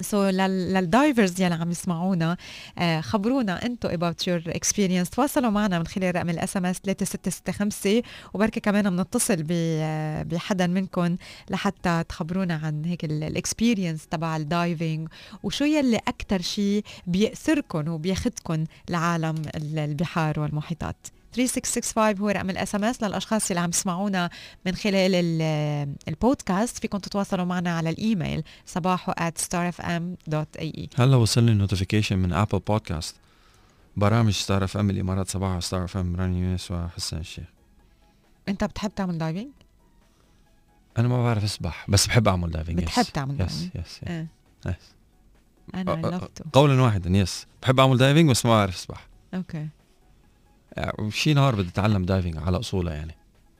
[0.00, 2.36] so so, لل divers يلي عم يسمعونا
[2.78, 5.10] آه خبرونا أنتم about your experience.
[5.10, 8.02] تواصلوا معنا من خلال رقم ال SMS 3665
[8.34, 9.44] وبركي كمان بنتصل
[10.24, 11.16] بحدا منكم
[11.50, 15.08] لحتى تخبرونا عن هيك ال experience تبع ال diving
[15.42, 21.06] وشو يلي أكثر شيء بيأثركم وبياخدكم لعالم ال- البحار والمحيطات.
[21.32, 24.30] 3665 هو رقم ال SMS للأشخاص اللي عم يسمعونا
[24.66, 26.78] من خلال ال- البودكاست.
[26.78, 33.16] فيكم تتواصلوا معنا على الإيميل صباحو at starfm.ae هلا وصلني notification من Apple Podcast
[33.96, 37.44] برامج Star FM الامارات صباحو Star FM رانيا يونس وحسان الشيخ.
[38.48, 39.48] انت بتحب تعمل diving؟
[40.98, 44.26] أنا ما بعرف أسبح بس بحب أعمل diving بتحب تعمل yes diving؟ yes إيه.
[44.66, 44.74] yes
[45.74, 46.20] أنا
[46.52, 49.06] قولا واحدا yes بحب أعمل diving بس ما بعرف أسبح.
[49.34, 49.70] okay يعني
[51.10, 53.14] شي نهار بدي اتعلم diving على اصولها يعني.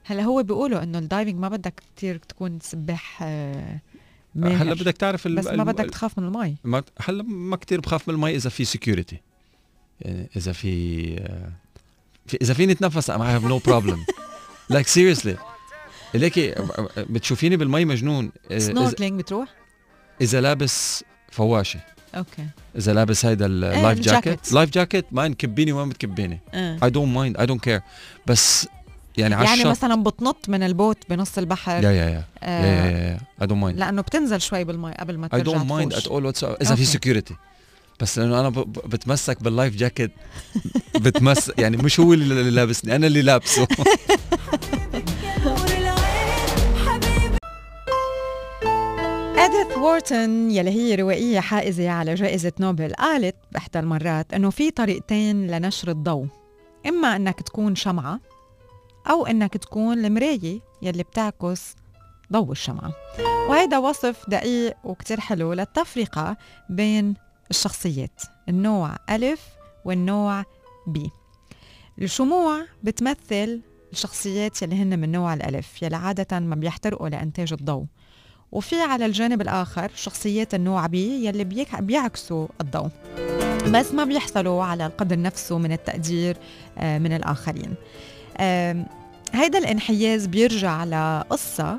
[0.05, 3.79] هلا هو بيقولوا إنه ال diving ما بدك كثير تكون سباح آه،
[4.35, 6.55] ماهر هلا بدك تعرف بس ما بدك تخاف من المي.
[6.63, 9.21] ما هلا ما كتير بخاف من المي إذا في security
[10.01, 11.51] يعني إذا في آه،
[12.25, 13.97] في إذا فيني اتنفس I have no problem.
[14.73, 15.37] Like seriously.
[16.13, 16.55] ليكي
[16.97, 18.31] بتشوفيني بالمي مجنون.
[18.51, 19.49] آه، snorkeling بتروح؟
[20.21, 21.79] إذا لابس فواشة.
[22.15, 22.45] okay
[22.77, 24.53] اذا لابس هيدا ال life jacket.
[24.53, 26.39] life jacket ما نكبيني وين بتكبيني.
[26.53, 27.81] I don't mind I don't care
[28.27, 28.67] بس
[29.17, 31.83] يعني على يعني مثلا بتنط من ال boat بنص البحر.
[31.83, 35.29] yeah yeah yeah yeah yeah I don't mind لأنه بتنزل شوي بالمي قبل ما I
[35.29, 36.07] ترجع don't mind it.
[36.07, 36.85] always إذا في.
[36.85, 37.35] security
[37.99, 38.49] بس لأنه أنا
[38.85, 40.11] بتمسك بال life jacket
[40.95, 43.67] بتمسك يعني مش هو اللي لابسني أنا اللي لابسه.
[49.53, 55.47] اديث وورتون يلي هي روائية حائزة على جائزة نوبل قالت بإحدى المرات إنه في طريقتين
[55.47, 56.27] لنشر الضوء.
[56.85, 58.19] إما إنك تكون شمعة
[59.09, 61.75] أو إنك تكون المراية يلي بتعكس
[62.31, 62.93] ضوء الشمعة.
[63.49, 66.37] وهيدا وصف دقيق وكتير حلو للتفرقة
[66.69, 67.13] بين
[67.51, 69.47] الشخصيات النوع ألف
[69.85, 70.43] والنوع
[70.87, 71.09] بي.
[72.01, 73.61] الشموع بتمثل
[73.91, 77.85] الشخصيات يلي هن من نوع الألف يلي عادة ما بيحترقوا لإنتاج الضوء.
[78.53, 82.89] وفي على الجانب الآخر شخصيات النوع بي يلي بيك- بيعكسوا الضوء.
[83.71, 86.37] بس ما بيحصلوا على القدر نفسه من التقدير
[86.77, 87.73] آه، من الآخرين.
[89.33, 91.77] هيدا الانحياز بيرجع لقصة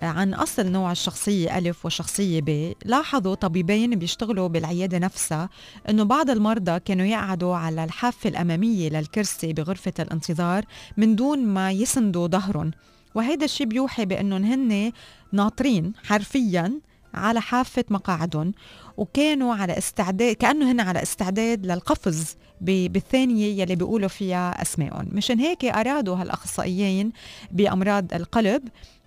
[0.00, 2.72] آه، عن أصل نوع الشخصية ألف والشخصية ب.
[2.84, 5.48] لاحظوا طبيبين بيشتغلوا بالعيادة نفسها
[5.90, 10.64] أنه بعض المرضى كانوا يقعدوا على الحافة الأمامية للكرسي بغرفة الانتظار
[10.96, 12.70] من دون ما يسندوا ظهرهم.
[13.16, 14.92] وهيدا الشيء بيوحي بأنهم هن
[15.32, 16.80] ناطرين حرفيا
[17.14, 18.52] على حافة مقاعدهم
[18.96, 25.64] وكانوا على استعداد كأنه هن على استعداد للقفز بالثانية يلي بيقولوا فيها أسمائهم مشان هيك
[25.64, 27.12] أرادوا هالأخصائيين
[27.52, 28.62] بأمراض القلب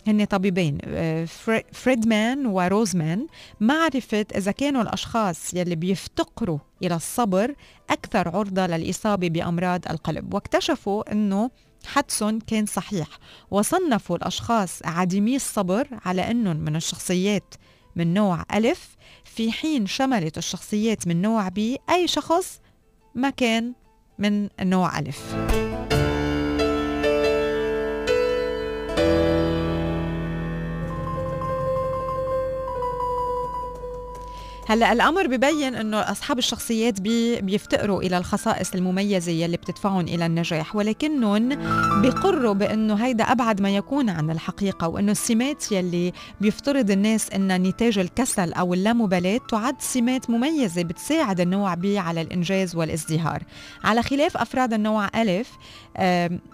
[0.07, 1.25] هن طبيبين آه،
[1.71, 3.27] فريدمان وروزمان
[3.59, 7.55] معرفة إذا كانوا الأشخاص يلي بيفتقروا إلى الصبر
[7.89, 10.33] أكثر عرضة للإصابة بأمراض القلب.
[10.33, 11.49] واكتشفوا أنه
[11.85, 13.07] حدسهم كان صحيح
[13.51, 17.55] وصنفوا الأشخاص عديمي الصبر على أنهم من الشخصيات
[17.95, 22.59] من نوع ألف في حين شملت الشخصيات من نوع بي أي شخص
[23.15, 23.73] ما كان
[24.19, 25.35] من النوع ألف.
[34.69, 40.75] هلا الأمر ببين إنه أصحاب الشخصيات بي بيفتقروا إلى الخصائص المميزة يلي بتدفعهم إلى النجاح
[40.75, 41.49] ولكنهم
[42.01, 47.99] بيقروا بإنه هيدا أبعد ما يكون عن الحقيقة وإنه السمات يلي بيفترض الناس ان نتاج
[47.99, 53.43] الكسل أو اللامبالاة تعد سمات مميزة بتساعد النوع بي على الإنجاز والازدهار.
[53.83, 55.51] على خلاف أفراد النوع ألف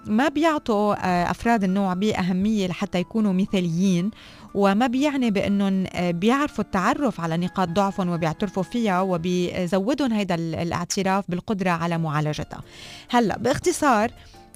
[0.08, 0.96] ما بيعطوا
[1.32, 4.12] أفراد النوع بي أهمية لحتى يكونوا مثاليين
[4.56, 11.70] وما بيعني بأنهم آه، بيعرفوا التعرف على نقاط ضعفهم وبيعترفوا فيها وبيزودهم هيدا الاعتراف بالقدرة
[11.70, 12.62] على معالجتها.
[13.10, 14.12] هلأ باختصار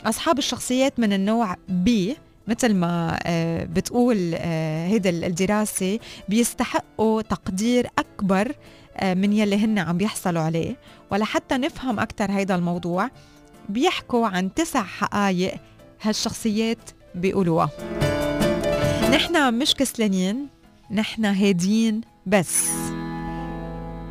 [0.06, 8.56] أصحاب الشخصيات من النوع بي مثل ما آه، بتقول آه، هيدا الدراسة بيستحقوا تقدير أكبر
[9.04, 10.76] من يلي هن عم بيحصلوا عليه.
[11.12, 13.10] ولحتى نفهم أكثر هيدا الموضوع
[13.70, 15.54] بيحكوا عن تسع حقائق
[16.02, 17.70] هالشخصيات بيقولوها.
[19.12, 20.48] نحن مش كسلانين
[20.92, 22.70] نحن هادين بس.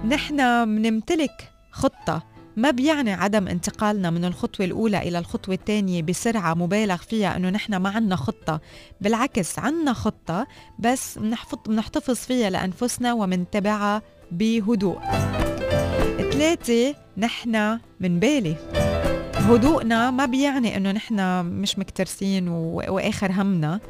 [0.05, 2.23] نحن منمتلك خطة.
[2.57, 7.77] ما بيعني عدم انتقالنا من الخطوة الأولى إلى الخطوة الثانية بسرعة مبالغ فيها أنه نحن
[7.77, 8.61] ما عنا خطة.
[9.01, 10.47] بالعكس عنا خطة
[10.79, 11.19] بس
[11.69, 14.99] منحتفظ فيها لأنفسنا ومنتبعها بهدوء.
[16.33, 18.57] ثلاثة نحن من بالي.
[19.35, 23.81] هدوءنا ما بيعني إنه نحن مش مكترسين وآخر همنا.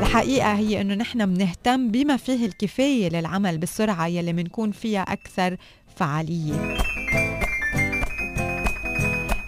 [0.00, 5.56] الحقيقة هي إنه نحن بنهتم بما فيه الكفاية للعمل بالسرعه يلي بنكون فيها أكثر
[5.96, 6.78] فعالية.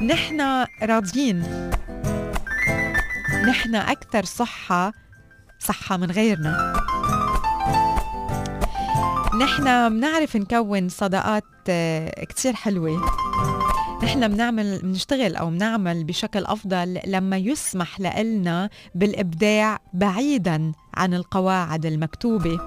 [0.02, 1.70] نحن راضيين.
[3.48, 4.92] نحن أكثر صحة
[5.58, 6.72] صحة من غيرنا.
[9.40, 13.00] نحن بنعرف نكون صداقات آه، كتير حلوة.
[14.02, 22.60] نحن بنعمل بنشتغل أو بنعمل بشكل أفضل لما يسمح لنا بالإبداع بعيدا عن القواعد المكتوبة.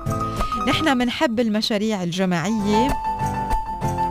[0.67, 2.89] نحن بنحب المشاريع الجماعية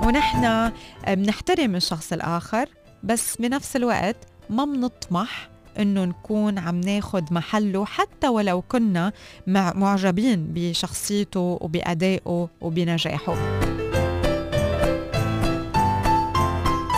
[0.06, 0.72] ونحن
[1.08, 2.68] بنحترم الشخص الآخر
[3.02, 4.16] بس بنفس الوقت
[4.50, 9.12] ما بنطمح إنه نكون عم ناخد محله حتى ولو كنا
[9.46, 13.63] معجبين بشخصيته وبأدائه وبنجاحه.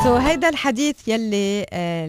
[0.07, 2.07] سو so, هيدا الحديث يلي آه،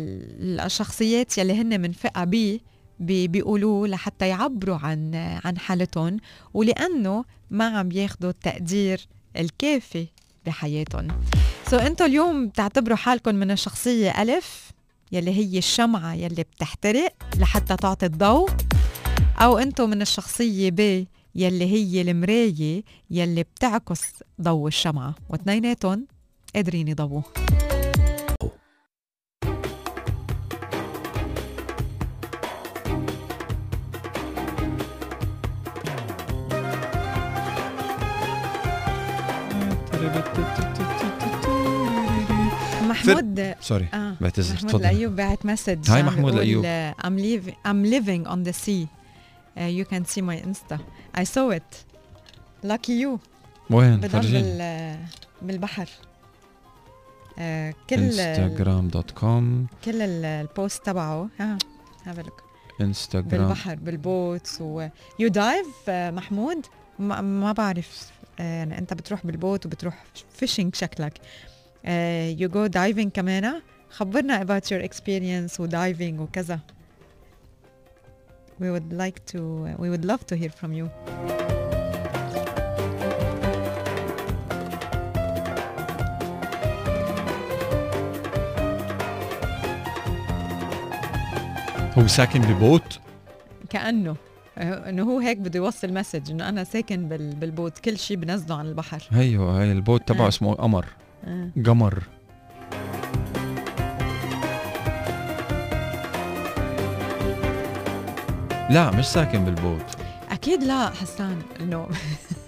[0.65, 2.61] الشخصيات يلي هن من فئة بي
[2.99, 6.17] بيقولوه لحتى يعبروا عن عن حالتهم
[6.53, 9.07] ولأنه ما عم ياخذوا التقدير
[9.37, 10.07] الكافي
[10.45, 11.07] بحياتهم.
[11.71, 14.71] سو so, أنتم اليوم بتعتبروا حالكم من الشخصية ألف
[15.11, 18.49] يلي هي الشمعة يلي بتحترق لحتى تعطي الضوء
[19.39, 21.05] أو أنتم من الشخصية ب
[21.35, 24.01] يلي هي المراية يلي بتعكس
[24.41, 25.15] ضوء الشمعة.
[25.29, 26.07] واثنيناتهم
[26.55, 27.21] قادرين يضووا
[42.89, 44.15] محمود sorry آه.
[44.21, 46.93] بعتذر محمود الايوب بعت message hi محمود الأيوب.
[46.97, 48.87] I'm living I'm living on the sea.
[48.87, 50.77] Uh, you can see my insta.
[51.15, 51.85] I saw it.
[52.63, 53.19] Lucky you.
[53.69, 54.97] وين؟ فرجيني
[55.41, 55.89] بالبحر.
[57.39, 61.29] آه كل انستغرام dot com كل ال post تبعه.
[61.39, 61.57] ها
[62.05, 62.43] have look
[62.81, 64.57] انستغرام بالبحر بال boat.
[64.61, 64.87] و
[65.19, 66.65] you dive محمود؟
[66.99, 68.11] ما, ما بعرف.
[68.39, 71.13] يعني أنت بتروح بال boat وبتروح fishing شكلك.
[72.39, 73.61] you go diving كمان.
[73.89, 76.59] خبرنا about your experience و diving وكذا.
[78.59, 79.39] We would like to
[79.77, 80.87] we would love to hear from you.
[91.97, 92.99] هو ساكن ب boat؟
[93.69, 94.15] كأنه.
[94.57, 98.65] إنه هو هيك بده يوصل message إنه أنا ساكن بال boat كل شيء بنزله عن
[98.65, 99.03] البحر.
[99.13, 100.27] أيوه هاي ال boat تبعه آه.
[100.27, 100.85] اسمه قمر.
[101.27, 101.49] آه.
[101.65, 102.03] قمر.
[108.69, 109.85] لا مش ساكن بال boat.
[110.31, 111.87] أكيد لا حسان إنه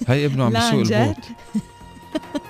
[0.08, 1.26] هي ابنه عم يسوق ال boat.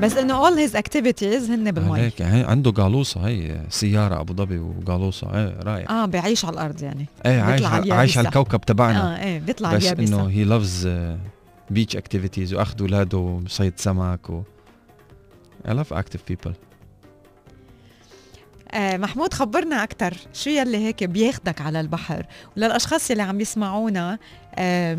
[0.00, 2.00] بس إنه all his activities هن بالمي.
[2.00, 6.82] هيك يعني عنده قالوصه هي سيارة أبو ظبي وقالوصه إيه رايق آه بيعيش على الأرض
[6.82, 7.06] يعني.
[7.26, 9.16] إيه عايش على عايش على الكوكب تبعنا.
[9.16, 10.88] آه إيه بيطلع بس إنه he loves
[11.70, 14.42] beach activities وأخذ اولاده صيد سمك و
[15.68, 16.52] I love active people.
[18.70, 22.26] آه محمود خبرنا أكثر شو يلي هيك بياخدك على البحر؟
[22.56, 24.18] وللأشخاص يلي عم يسمعونا
[24.54, 24.98] آه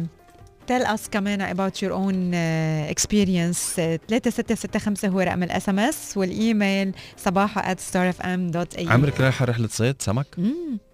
[0.69, 7.73] tell us كمان about your own uh, experience 3665 هو رقم ال SMS والايميل صباحو
[7.73, 10.27] at starfm.ae عمرك رايحة رحلة صيد سمك؟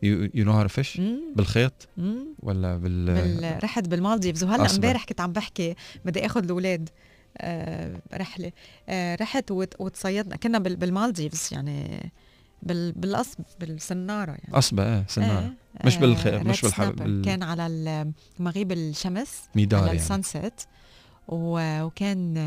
[0.03, 1.01] you know how fish؟
[1.35, 2.27] بالخيط؟ مم.
[2.39, 3.63] ولا بال, بال...
[3.63, 6.89] رحت بالمالديفز وهلأ امبارح كنت عم بحكي بدي آخذ الأولاد
[7.37, 8.51] آه رحلة
[8.89, 9.73] آه رحت وت...
[9.79, 10.75] وتصيدنا كنا بال...
[10.75, 12.11] بالمالديفز يعني
[12.65, 12.91] بال...
[12.91, 14.53] بالقصب بالسنارة يعني.
[14.53, 15.45] قصبة إيه سنارة.
[15.45, 15.85] آه.
[15.85, 17.25] مش بالخيط مش بالحب بال...
[17.25, 19.99] كان على مغيب الشمس ميدار على
[20.35, 20.51] يعني.
[21.27, 21.81] و...
[21.83, 22.37] وكان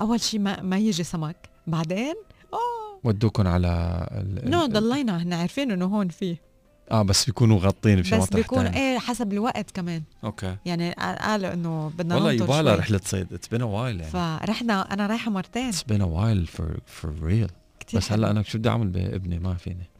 [0.00, 1.48] أول شيء ما, ما يجي سمك.
[1.66, 2.14] بعدين
[2.52, 4.50] آه ودوكم على ال...
[4.50, 6.50] نو ضلينا هن عارفين إنه هون فيه.
[6.90, 10.02] آه بس بيكونوا غاطين بشي بس بيكون إيه حسب الوقت كمان.
[10.24, 10.56] أوكي.
[10.66, 13.32] يعني قالوا إنه بدنا والله يبالها رحلة صيد.
[13.32, 14.12] اتس بين وايل يعني.
[14.12, 15.68] فرحنا أنا رايحة مرتين.
[15.68, 17.50] اتس بين وايل فور فور ريل
[17.94, 19.90] بس هلأ أنا شو بدي أعمل بابني ما فيني.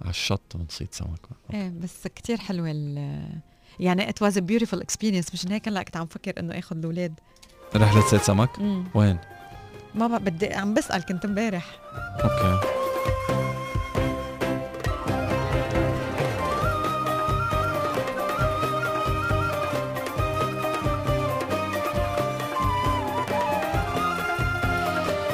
[0.00, 1.20] على الشط ونصيد سمك.
[1.54, 2.68] إيه بس كتير حلوة
[3.80, 7.20] يعني it was beautiful experience مشان هيك هلأ كنت عم فكر إنه آخذ الأولاد.
[7.76, 8.84] رحلة صيد سمك؟ مم.
[8.94, 9.18] وين؟
[9.94, 11.66] ما بدي عم بسأل كنت امبارح.
[12.24, 12.66] okay.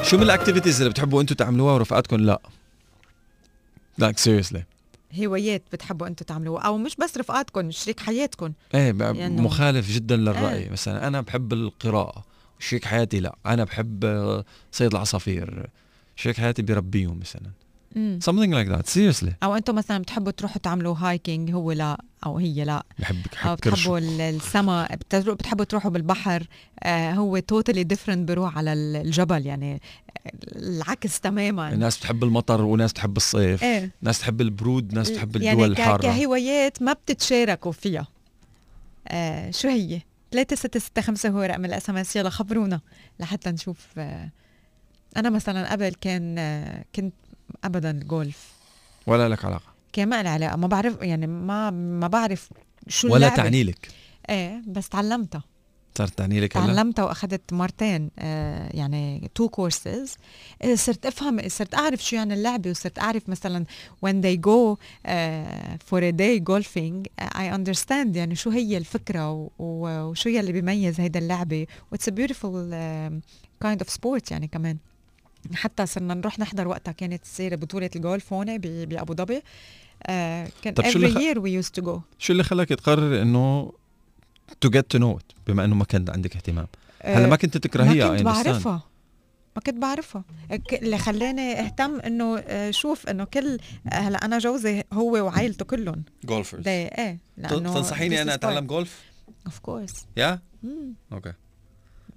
[0.09, 2.41] شو من ال activities اللي بتحبوا أنتم تعملوها ورفقاتكم؟ لا؟
[3.97, 4.63] like seriously
[5.19, 8.53] هوايات بتحبوا أنتم تعملوها أو مش بس رفقاتكم شريك حياتكم.
[8.73, 10.53] إيه يعني مخالف جدا للرأي.
[10.57, 10.69] إيه.
[10.69, 12.25] مثلا أنا بحب القراءة.
[12.59, 13.35] شريك حياتي لا.
[13.45, 14.05] أنا بحب
[14.71, 15.69] صيد العصافير.
[16.15, 17.51] شريك حياتي بيربيهم مثلا.
[17.95, 18.19] مم.
[18.23, 18.89] something like that.
[18.89, 19.31] Seriously.
[19.43, 22.83] أو أنتم مثلا بتحبوا تروحوا تعملوا hiking هو لا أو هي لا.
[22.99, 26.47] بحب أو بتحبوا السما بتحبوا تروحوا بالبحر.
[26.83, 29.81] آه هو totally different بروح على الجبل يعني
[30.55, 31.73] العكس تماما.
[31.73, 33.63] الناس بتحب المطر وناس بتحب الصيف.
[33.63, 36.01] إيه؟ ناس تحب البرود ناس تحب الدول يعني الحارة.
[36.01, 38.07] كهوايات ما بتتشاركوا فيها.
[39.07, 42.81] آه شو هي؟ 3665 هو رقم ال SMS يلا خبرونا
[43.19, 43.87] لحتى نشوف.
[43.97, 44.29] آه
[45.17, 47.13] أنا مثلا قبل كان آه كنت
[47.63, 48.53] ابدا الجولف
[49.07, 49.73] ولا لك علاقة.
[49.97, 52.49] لي علاقه ما بعرف يعني ما ما بعرف
[52.87, 53.89] شو ولا تعني لك.
[54.29, 55.43] إيه بس تعلمتها.
[55.97, 60.15] صارت تعني لك تعلمتها وأخذت مرتين آه يعني two courses
[60.73, 63.65] صرت أفهم صرت أعرف شو يعني اللعبة وصرت أعرف مثلا
[64.05, 64.77] when they go
[65.89, 67.25] for a day golfing.
[67.35, 71.67] I understand يعني شو هي الفكرة وشو يلي بيميز هيدا اللعبة.
[71.91, 73.13] و it's beautiful uh,
[73.67, 74.77] kind of sport يعني كمان.
[75.53, 79.41] حتى صرنا نروح نحضر وقتها كانت تصير بطولة الجولف هون بأبو ظبي.
[80.03, 81.99] آه كان طب every year we used to go.
[82.19, 83.71] شو اللي خلاك تقرر إنه
[84.65, 86.67] to get to know it بما إنه ما كان عندك اهتمام.
[87.01, 88.83] هلا ما كنت تكرهيها ما كنت بعرفها.
[89.55, 90.23] ما كنت بعرفها.
[90.73, 96.03] اللي خلاني أهتم إنه شوف إنه كل هلا أنا جوزي هو وعائلته كلهم.
[96.23, 99.01] golfers إيه لأنه تنصحيني أنا أتعلم جولف؟
[99.45, 100.39] of course yeah؟
[101.13, 101.33] okay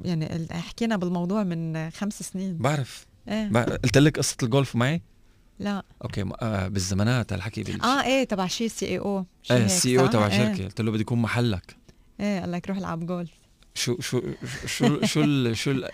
[0.05, 2.57] يعني حكينا بالموضوع من خمس سنين.
[2.57, 3.07] بعرف.
[3.29, 3.49] إيه.
[3.65, 5.03] قلت لك قصة الجولف معي؟
[5.59, 5.83] لا.
[6.05, 10.65] okay آه بالزمانات هالحكي بال آه إيه تبع شي CEO إيه ال CEO تبع شركة.
[10.65, 11.77] قلت له بدي يكون محلك.
[12.21, 13.31] إيه قال لك روح العب جولف.
[13.75, 14.23] شو شو
[14.67, 15.89] شو شو ال شو ال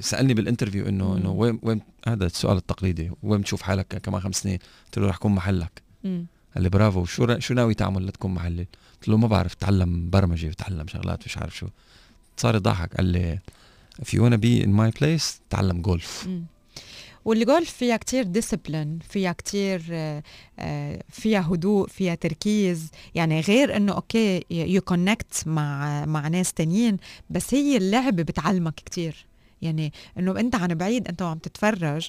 [0.00, 4.36] سألني بال interview إنه إنه وين وين هذا السؤال التقليدي وين بتشوف حالك كمان خمس
[4.36, 5.82] سنين؟ قلت له رح اكون محلك.
[6.04, 7.04] قال لي برافو.
[7.04, 11.38] شو شو ناوي تعمل لتكون محلي؟ قلت له ما بعرف تعلم برمجة بتعلم شغلات مش
[11.38, 11.66] عارف شو.
[12.36, 12.96] صار يضحك.
[12.96, 13.38] قال لي
[14.02, 16.28] if you wanna be in my place تعلم جولف.
[17.24, 19.80] والجولف فيها كتير discipline فيها كتير
[21.08, 22.90] فيها هدوء فيها تركيز.
[23.14, 26.96] يعني غير إنه okay you connect مع مع ناس تانيين
[27.30, 29.26] بس هي اللعبه بتعلمك كتير.
[29.62, 32.08] يعني إنه أنت عن بعيد أنت وعم تتفرج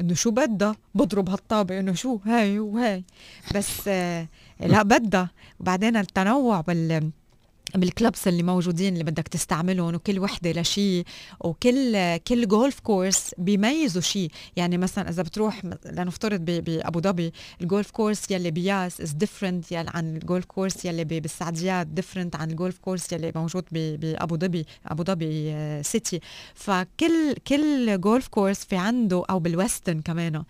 [0.00, 3.04] إنه شو بدها؟ بضرب هالطابة إنه شو؟ هاي وهاي.
[3.54, 3.88] بس
[4.60, 5.30] لا بدها.
[5.60, 7.10] وبعدين التنوع بال
[7.74, 11.04] بال clubs اللي موجودين اللي بدك تستعملهم وكل وحدة لشيء
[11.40, 17.90] وكل كل golf course بيميزوا شيء يعني مثلا إذا بتروح لنفترض بأبو ظبي ال golf
[17.90, 22.50] course يلي ب Yas is different يلي عن ال golf course يلي بالسعديات different عن
[22.50, 26.20] ال golf course يلي موجود بأبو ظبي أبو ظبي City
[26.54, 30.44] فكل كل golf course في عنده أو بال western كمان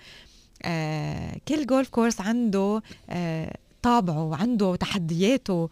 [0.65, 5.69] آه كل golf course عنده آه طابعه وعنده تحدياته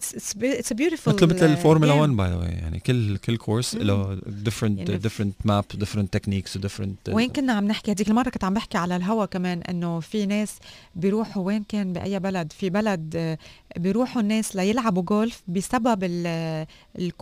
[0.00, 4.90] it's it's beautiful مثل مثل الفورمولا 1 by the يعني كل كل course له different
[4.90, 8.78] different map different techniques و different وين كنا عم نحكي؟ هذيك المرة كنت عم بحكي
[8.78, 10.56] على الهوا كمان إنه في ناس
[10.94, 13.38] بيروحوا وين كان بأي بلد؟ في بلد آه،
[13.76, 16.04] بيروحوا الناس ليلعبوا جولف بسبب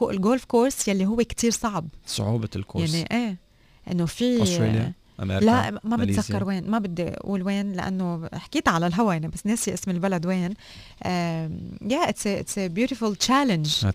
[0.05, 1.89] ال golf course يلي هو كتير صعب.
[2.07, 3.37] صعوبة ال course يعني إيه
[3.93, 4.93] إنه في استراليا
[5.23, 9.47] أمريكا لا ما بتذكر وين ما بدي أقول وين لأنه حكيت على الهوا يعني بس
[9.47, 10.55] ناسي اسم البلد وين.
[11.91, 13.87] yeah it's it's beautiful challenge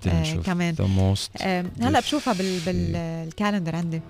[0.45, 0.75] كمان.
[1.81, 4.01] هلا بشوفها بال بال calendar عندي.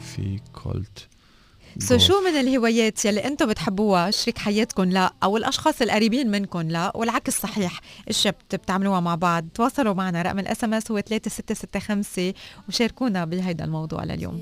[0.00, 5.82] very cool so so شو من الهوايات يلي أنتم بتحبوها؟ شريك حياتكم لا أو الأشخاص
[5.82, 7.80] القريبين منكم لا والعكس صحيح.
[8.08, 9.44] اشياء بتعملوها مع بعض.
[9.54, 10.22] تواصلوا معنا.
[10.22, 12.32] رقم ال SMS هو 3665
[12.68, 14.40] وشاركونا بهيدا الموضوع لليوم.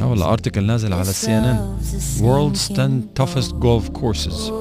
[0.00, 1.78] آه والله ارتكل نازل على السي ان ان
[2.18, 4.52] World's 10 toughest golf courses.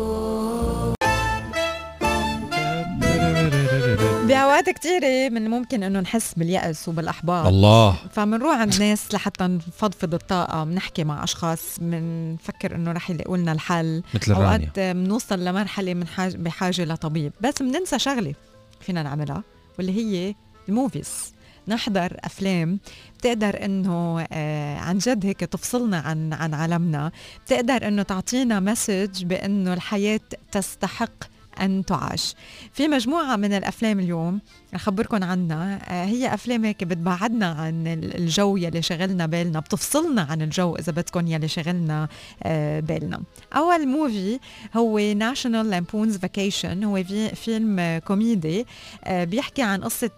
[4.58, 7.45] باوقات كثيرة من ممكن إنه نحس باليأس وبالأحباط.
[7.45, 7.95] الله.
[8.12, 14.03] فبنروح عند ناس لحتى نفضفض الطاقة بنحكي مع أشخاص بنفكر إنه رح يلاقوا لنا الحل.
[14.14, 17.34] مثل أوقات بنوصل لمرحلة من حاجة بحاجة لطبيب.
[17.41, 18.34] بس بننسى شغلة
[18.82, 19.43] فينا نعملها
[19.78, 20.36] واللي هي
[20.70, 21.34] ال movies.
[21.68, 22.80] نحضر أفلام.
[23.18, 27.12] بتقدر إنه آه عن جد هيك تفصلنا عن عن عالمنا.
[27.45, 30.20] بتقدر إنه تعطينا message بإنه الحياة
[30.51, 32.36] تستحق أن تعاش.
[32.74, 34.41] في مجموعة من الأفلام اليوم
[34.74, 35.80] أخبركم عنها.
[35.88, 41.28] آه، هي أفلام هيك بتبعدنا عن الجو يلي شغلنا بالنا بتفصلنا عن الجو إذا بدكم
[41.28, 42.07] يلي شغلنا
[42.43, 43.22] آه، بالنا.
[43.55, 44.39] أول movie
[44.76, 48.65] هو National Lampoon's Vacation هو في فيلم كوميدي
[49.03, 50.11] آه، بيحكي عن قصة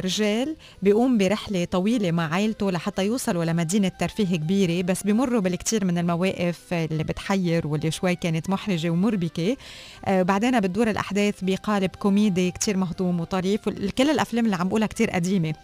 [0.00, 5.98] رجال بيقوم برحلة طويلة مع عائلته لحتى يوصلوا لمدينة ترفيه كبيرة بس بمروا بالكثير من
[5.98, 9.56] المواقف اللي بتحير واللي شوي كانت محرجة ومربكة.
[10.08, 13.68] بعدين بتدور الأحداث بقالب كوميدي كتير مهضوم وطريف
[13.98, 15.54] كل الأفلام اللي عم بقولها كتير قديمة.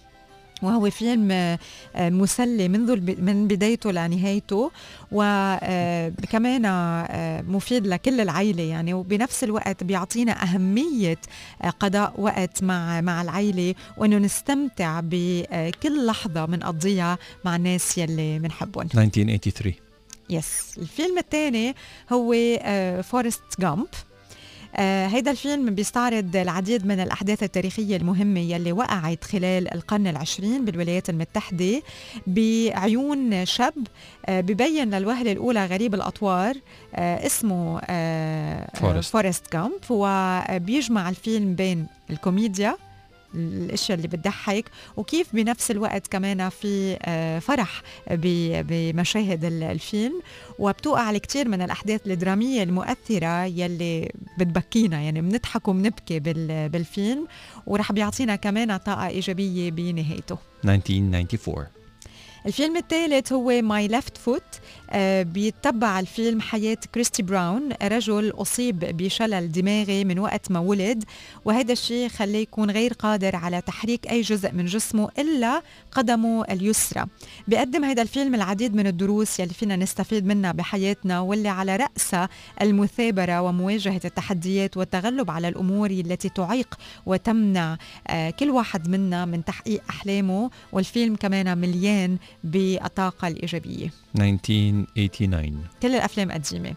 [0.63, 1.59] وهو فيلم آه،
[1.97, 4.71] مسلي منذ من بدايته لنهايته
[5.13, 8.95] وكمان آه، مفيد لكل العائلة يعني.
[8.95, 11.19] وبنفس الوقت بيعطينا أهمية
[11.63, 18.83] آه، قضاء وقت مع مع العائلة وإنه نستمتع بكل لحظة بنقضيها مع الناس يلي بنحبهم
[18.85, 19.75] 1983
[20.31, 21.75] yes الفيلم الثاني
[22.13, 22.35] هو
[23.03, 24.12] Forrest Gump آه
[24.81, 31.83] هيدا الفيلم بيستعرض العديد من الأحداث التاريخية المهمة يلي وقعت خلال القرن العشرين بالولايات المتحدة
[32.27, 33.75] بعيون شاب
[34.27, 36.55] آه ببين للوهلة الأولى غريب الأطوار
[36.95, 42.77] آه اسمه آه Forrest, Forrest Gump وبيجمع الفيلم بين الكوميديا
[43.35, 44.65] الأشياء اللي بتضحك
[44.97, 50.23] وكيف بنفس الوقت كمان في آه، فرح بمشاهد الفيلم.
[50.59, 56.21] وبتوقع على كثير من الأحداث الدرامية المؤثرة يلي بتبكينا يعني بنضحك وبنبكي
[56.69, 57.27] بالفيلم
[57.67, 60.39] ورح بيعطينا كمان طاقة إيجابية بنهايته.
[60.65, 61.82] 1994
[62.47, 64.43] الفيلم الثالث هو My Left Foot
[65.21, 71.05] بيتبع الفيلم حياة كريستي براون رجل أصيب بشلل دماغي من وقت ما ولد.
[71.45, 75.63] وهذا الشيء خليه يكون غير قادر على تحريك أي جزء من جسمه إلا
[75.93, 77.05] قدمه اليسرى.
[77.49, 82.29] بيقدم هذا الفيلم العديد من الدروس يلي فينا نستفيد منها بحياتنا واللي على رأسها
[82.63, 86.75] المثابرة ومواجهة التحديات والتغلب على الأمور التي تعيق
[87.07, 87.77] وتمنع
[88.09, 90.51] آه، كل واحد منا من تحقيق أحلامه.
[90.73, 93.93] والفيلم كمان مليان بالطاقة الإيجابية.
[94.19, 96.75] 1989 كل الأفلام قديمة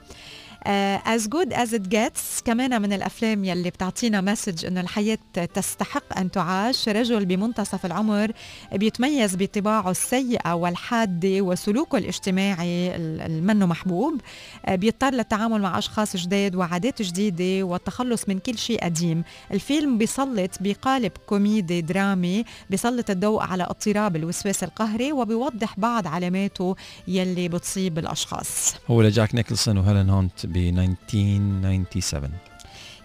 [1.06, 5.18] As Good as It Gets كمان من الأفلام يلي بتعطينا message إنه الحياة
[5.54, 6.90] تستحق أن تعاش.
[6.90, 8.32] رجل بمنتصف العمر
[8.74, 14.22] بيتميز بطباعه السيئة والحادة وسلوكه الاجتماعي المنه محبوب.
[14.22, 19.24] uh, بيضطر للتعامل مع أشخاص جداد وعادات جديدة والتخلص من كل شيء قديم.
[19.52, 26.76] الفيلم بيسلط بقالب كوميدي درامي بيسلط الضوء على اضطراب الوسواس القهري وبيوضح بعض علاماته
[27.08, 28.76] يلي بتصيب الأشخاص.
[28.88, 32.32] هو لجاك نيكلسون وهيلين هونت ب 1997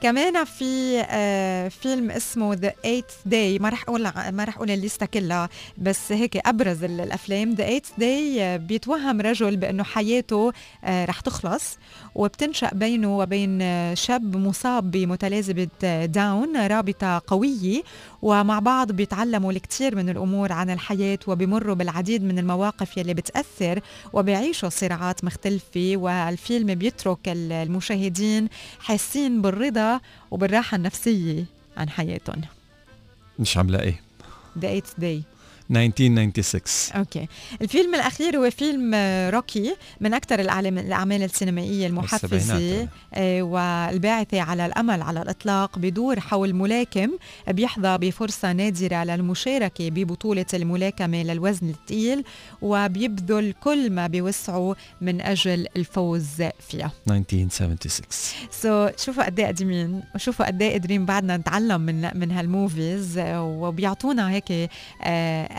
[0.02, 5.06] كمان في آه فيلم اسمه The Eighth Day ما رح أقول ما رح أقول الليستة
[5.06, 5.48] كلها
[5.78, 7.54] بس هيك أبرز الأفلام.
[7.54, 10.52] The Eighth Day بيتوهم رجل بأنه حياته
[10.84, 11.78] آه رح تخلص
[12.14, 13.60] وبتنشأ بينه وبين
[13.94, 15.68] شاب مصاب بمتلازمة
[16.04, 17.82] داون رابطة قوية.
[18.22, 23.80] ومع بعض بيتعلموا الكثير من الأمور عن الحياة وبيمروا بالعديد من المواقف يلي بتأثر
[24.12, 28.48] وبيعيشوا صراعات مختلفة والفيلم بيترك المشاهدين
[28.80, 30.00] حاسين بالرضا
[30.30, 31.44] وبالراحة النفسية
[31.76, 32.40] عن حياتهم.
[33.38, 33.94] مش عم لاقي.
[34.60, 35.39] The Eighth Day
[35.76, 37.26] 1996 okay.
[37.62, 45.02] الفيلم الأخير هو فيلم آه، روكي من أكثر الأعمال السينمائية المحفزة آه، والباعثة على الأمل
[45.02, 47.10] على الإطلاق بدور حول ملاكم
[47.48, 52.24] بيحظى بفرصة نادرة للمشاركة ببطولة الملاكمة للوزن الثقيل
[52.62, 56.92] وبيبذل كل ما بيوسعه من أجل الفوز فيها.
[57.10, 58.06] 1976
[58.50, 62.52] so so, شوفوا قد إيه قديمين وشوفوا قد إيه قادرين بعدنا نتعلم من من هال
[62.52, 64.70] movies وبيعطونا هيك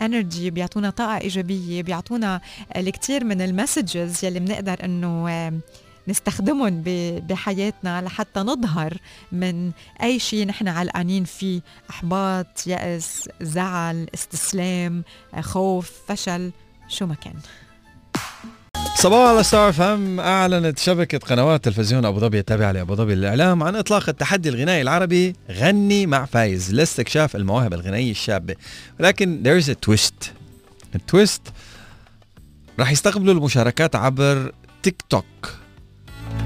[0.04, 2.40] energy بيعطونا طاقة إيجابية بيعطونا
[2.76, 5.60] الكثير من ال messages يلي بنقدر إنه
[6.08, 6.82] نستخدمهم
[7.28, 8.96] بحياتنا لحتى نظهر
[9.32, 9.72] من
[10.02, 15.04] أي شيء نحن علقانين فيه إحباط يأس زعل استسلام
[15.40, 16.52] خوف فشل
[16.88, 17.34] شو ما كان.
[18.96, 23.62] صباح على ستار أف إم أعلنت شبكة قنوات تلفزيون أبو ظبي التابعة لأبو ظبي للإعلام
[23.62, 28.54] عن إطلاق التحدي الغنائي العربي غني مع فايز لاستكشاف المواهب الغنائية الشابه
[29.00, 30.28] ولكن there is a twist.
[30.94, 31.42] ال twist
[32.78, 35.24] راح يستقبلوا المشاركات عبر تيك توك.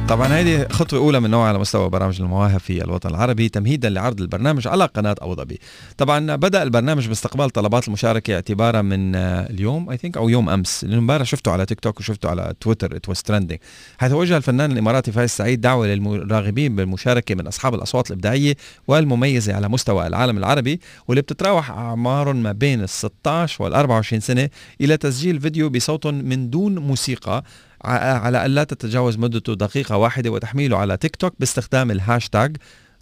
[0.08, 4.20] طبعا هذه خطوة أولى من نوعها على مستوى برامج المواهب في الوطن العربي تمهيدا لعرض
[4.20, 5.60] البرنامج على قناة أبو ظبي.
[5.96, 10.84] طبعا بدأ البرنامج باستقبال طلبات المشاركة اعتبارا من آه، اليوم I think أو يوم أمس.
[10.84, 13.58] لأنه امبارح شفته على تيك توك وشفته على تويتر it was trending
[13.98, 18.56] حيث وجه الفنان الإماراتي فايز سعيد دعوة للراغبين بالمشاركة من أصحاب الأصوات الإبداعية
[18.88, 24.48] والمميزة على مستوى العالم العربي واللي بتتراوح أعمارهم ما بين ال 16 وال 24 سنة
[24.80, 27.44] إلى تسجيل فيديو بصوت من دون موسيقى.
[27.86, 32.56] على ألا تتجاوز مدته دقيقة واحدة وتحميله على تيك توك باستخدام الهاشتاج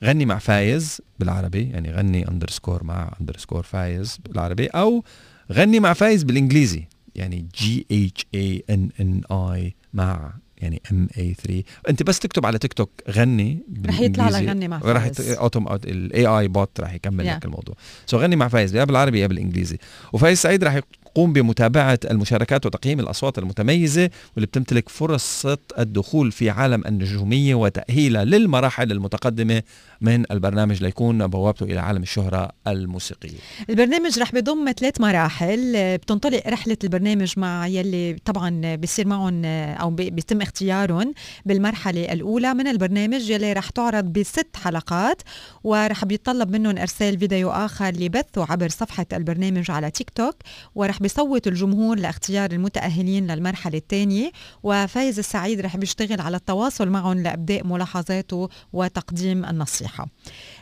[0.05, 5.05] غني مع فايز بالعربي يعني غني underscore مع underscore فايز بالعربي أو
[5.53, 11.35] غني مع فايز بالإنجليزي يعني جي اتش اي ان ان اي مع يعني M A
[11.35, 14.97] 3 أنت بس تكتب على تيك توك غني رح يطلع لك غني مع فايز.
[14.97, 17.35] رح auto ال AI bot رح يكمل yeah.
[17.37, 17.75] لك الموضوع.
[18.07, 19.79] so غني مع فايز يا بالعربي يا بالإنجليزي.
[20.13, 20.81] وفايز سعيد رح
[21.15, 28.93] تقوم بمتابعة المشاركات وتقييم الأصوات المتميزة واللي بتمتلك فرصة الدخول في عالم النجومية وتأهيلها للمراحل
[28.93, 29.63] المتقدمة
[30.05, 33.39] من البرنامج ليكون بوابته إلى عالم الشهرة الموسيقية.
[33.71, 35.73] البرنامج رح بضم ثلاث مراحل.
[35.99, 41.15] بتنطلق رحلة البرنامج مع يلي طبعا بيصير معهم أو بيتم اختيارهم
[41.47, 45.23] بالمرحلة الأولى من البرنامج يلي رح تعرض بست حلقات
[45.65, 50.37] ورح بيتطلب منهم إرسال فيديو آخر لبثه عبر صفحة البرنامج على تيك توك
[50.75, 54.31] ورح بيصوت الجمهور لاختيار المتأهلين للمرحلة الثانية
[54.63, 59.94] وفايز السعيد رح بيشتغل على التواصل معهم لإبداء ملاحظاته وتقديم النصيحة.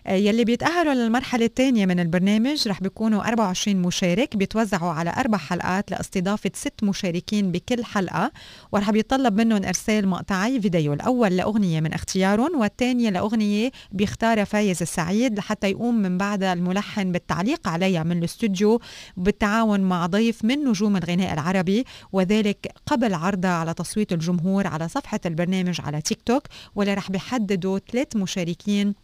[0.07, 5.91] آه، يلي بيتأهلوا للمرحلة الثانية من البرنامج رح بيكونوا 24 مشارك بيتوزعوا على أربع حلقات
[5.91, 8.33] لاستضافة ست مشاركين بكل حلقة
[8.73, 15.39] ورح بيطلب منهم إرسال مقطعي فيديو الأول لأغنية من اختيارهم والثانية لأغنية بيختارها فايز السعيد
[15.39, 18.81] لحتى يقوم من بعدها الملحن بالتعليق عليها من الاستوديو
[19.17, 25.21] بالتعاون مع ضيف من نجوم الغناء العربي وذلك قبل عرضها على تصويت الجمهور على صفحة
[25.27, 26.43] البرنامج على تيك توك
[26.75, 28.95] واللي رح بيحددوا ثلاث مشاركين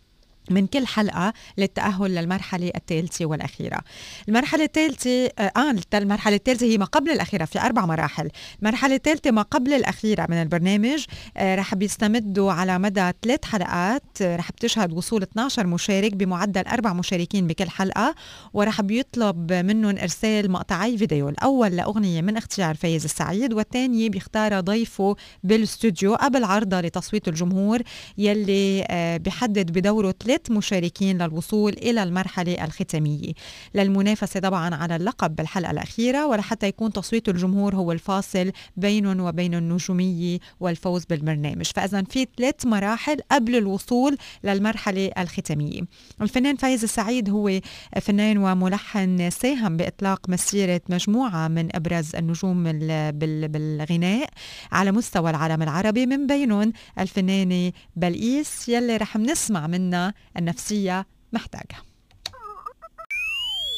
[0.51, 3.81] من كل حلقة للتأهل للمرحلة الثالثة والأخيرة.
[4.29, 8.31] المرحلة الثالثة آه،, آه المرحلة الثالثة هي ما قبل الأخيرة في أربع مراحل.
[8.63, 11.05] المرحلة الثالثة ما قبل الأخيرة من البرنامج
[11.37, 16.93] آه رح بيستمدوا على مدى ثلاث حلقات آه رح بتشهد وصول 12 مشارك بمعدل أربع
[16.93, 18.15] مشاركين بكل حلقة
[18.53, 21.29] ورح بيطلب منهم إرسال مقطعي فيديو.
[21.29, 27.83] الأول لأغنية من اختيار فايز السعيد والثانية بيختارها ضيفه بالاستوديو قبل عرضها لتصويت الجمهور
[28.19, 33.33] يلي آه بيحدد بدوره ثلاث ثلاث مشاركين للوصول إلى المرحلة الختامية.
[33.75, 40.39] للمنافسة طبعا على اللقب بالحلقة الأخيرة ولحتى يكون تصويت الجمهور هو الفاصل بينهم وبين النجومية
[40.61, 41.67] والفوز بالبرنامج.
[41.67, 45.81] فإذا في ثلاث مراحل قبل الوصول للمرحلة الختامية.
[46.23, 47.61] الفنان فايز السعيد هو
[48.01, 52.65] فنان وملحن ساهم بإطلاق مسيرة مجموعة من أبرز النجوم
[53.13, 54.29] بالغناء
[54.73, 61.77] على مستوى العالم العربي من بينهم الفنانة بلقيس يلي رح نسمع منها النفسية محتاجة.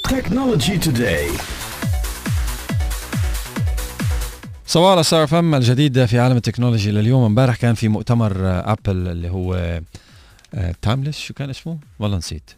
[0.05, 1.31] technology today
[4.67, 7.25] صباحو ستار أف أم الجديد في عالم ال technology لليوم.
[7.25, 9.81] امبارح كان في مؤتمر Apple اللي هو
[10.83, 12.51] timeless شو كان اسمه؟ والله نسيت.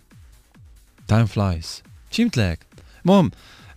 [1.09, 2.59] Time Flies شي مثل هيك
[3.05, 3.31] المهم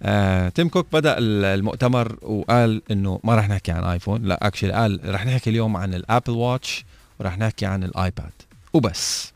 [0.04, 4.24] آه، تيم كوك بدأ المؤتمر وقال إنه ما راح نحكي عن iPhone.
[4.24, 6.86] لا actually قال راح نحكي اليوم عن ال Apple Watch
[7.20, 8.32] وراح نحكي عن ال iPad.
[8.74, 9.34] وبس.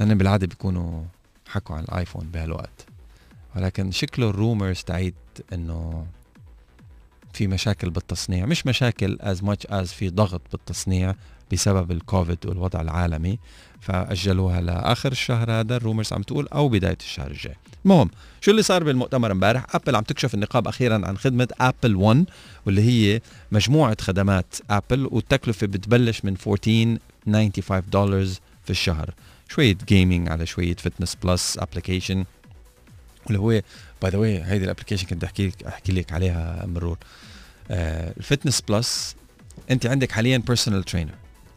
[0.00, 1.02] هن بالعادة بيكونوا
[1.46, 2.86] حكوا عن ال iPhone بهالوقت.
[3.56, 5.14] ولكن شكله ال rumors تعيد
[5.52, 6.06] إنه
[7.32, 8.46] في مشاكل بالتصنيع.
[8.46, 11.14] مش مشاكل as much as في ضغط بالتصنيع
[11.52, 13.38] بسبب الكوفيد والوضع العالمي.
[13.80, 17.56] فأجلوها لآخر الشهر هذا ال rumors عم تقول أو بداية الشهر الجاي.
[17.84, 22.24] المهم شو اللي صار بالمؤتمر امبارح؟ Apple عم تكشف النقاب أخيرا عن خدمة Apple 1
[22.66, 23.20] واللي هي
[23.52, 28.26] مجموعة خدمات Apple والتكلفة بتبلش من 1495 دولار
[28.64, 29.14] في الشهر.
[29.48, 32.24] شوية gaming على شوية Fitness Plus application
[33.26, 33.62] واللي هو
[34.02, 36.98] by the way هيدي ال application كنت أحكي لك أحكي لك عليها مرور.
[37.70, 39.16] آه ال Fitness Plus
[39.70, 41.14] أنت عندك حاليا personal trainer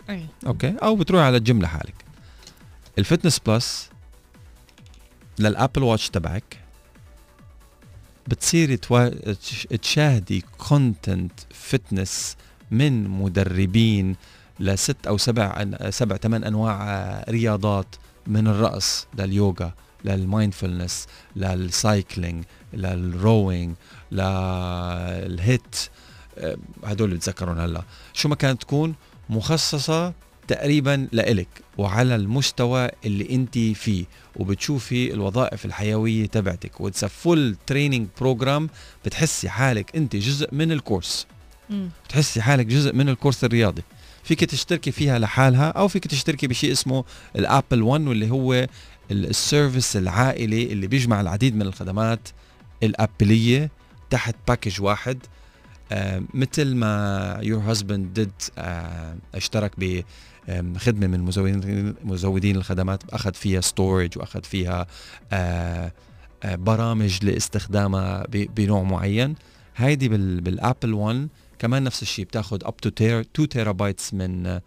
[0.10, 0.26] أي.
[0.48, 1.96] okay؟ أو بتروح على الجيم لحالك.
[2.98, 3.90] ال Fitness Plus
[5.40, 6.58] لل Apple Watch تبعك
[8.28, 9.10] بتصيري توا...
[9.82, 12.38] تشاهدي content fitness
[12.72, 14.16] من مدربين
[14.60, 17.96] لست أو سبع سبع ثمان أنواع رياضات
[18.28, 19.74] من الرقص لليوغا
[20.06, 22.44] للمايندفولنس للسايكلينج
[22.74, 23.76] للروينج
[24.12, 25.76] للهيت
[26.38, 27.84] آه، هدول بتذكرون هلا.
[28.14, 28.96] شو ما كانت تكون
[29.30, 30.14] مخصصة
[30.48, 31.48] تقريبا لإلك
[31.78, 34.06] وعلى المستوى اللي أنت فيه
[34.36, 38.70] وبتشوفي الوظائف الحيوية تبعتك it's full training program
[39.06, 41.28] بتحسي حالك أنت جزء من الكورس.
[41.70, 41.90] مم.
[42.06, 43.82] بتحسي حالك جزء من الكورس الرياضي.
[44.30, 47.04] فيك تشتركي فيها لحالها أو فيك تشتركي بشيء اسمه
[47.36, 48.68] ال Apple 1 واللي هو ال-
[49.12, 52.30] ال service العائلي اللي بيجمع العديد من الخدمات
[52.84, 53.72] الأبلية
[54.10, 55.18] تحت package واحد.
[55.92, 58.32] آه مثل ما your husband did
[59.36, 60.02] اشترك ب
[60.78, 64.88] خدمة من مزودين مزودين الخدمات أخذ فيها storage وأخذ فيها
[65.32, 65.92] آه
[66.44, 69.36] آه برامج لاستخدامها بنوع معين.
[69.76, 71.28] هيدي بال بال Apple 1
[71.60, 74.60] كمان نفس الشيء بتاخذ up to 2 terabytes من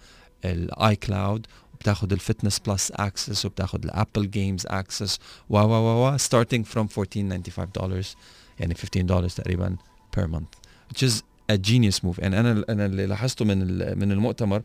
[0.44, 5.18] ال iCloud وبتاخذ ال Fitness Plus access وبتاخذ ال Apple Games access
[5.50, 8.02] و و و starting from 1495 دولار
[8.60, 9.76] يعني 15 دولار تقريبا
[10.16, 10.58] per month
[10.92, 11.12] which is
[11.52, 12.18] a genius move.
[12.18, 13.58] يعني أنا أنا اللي لاحظته من
[13.98, 14.62] من المؤتمر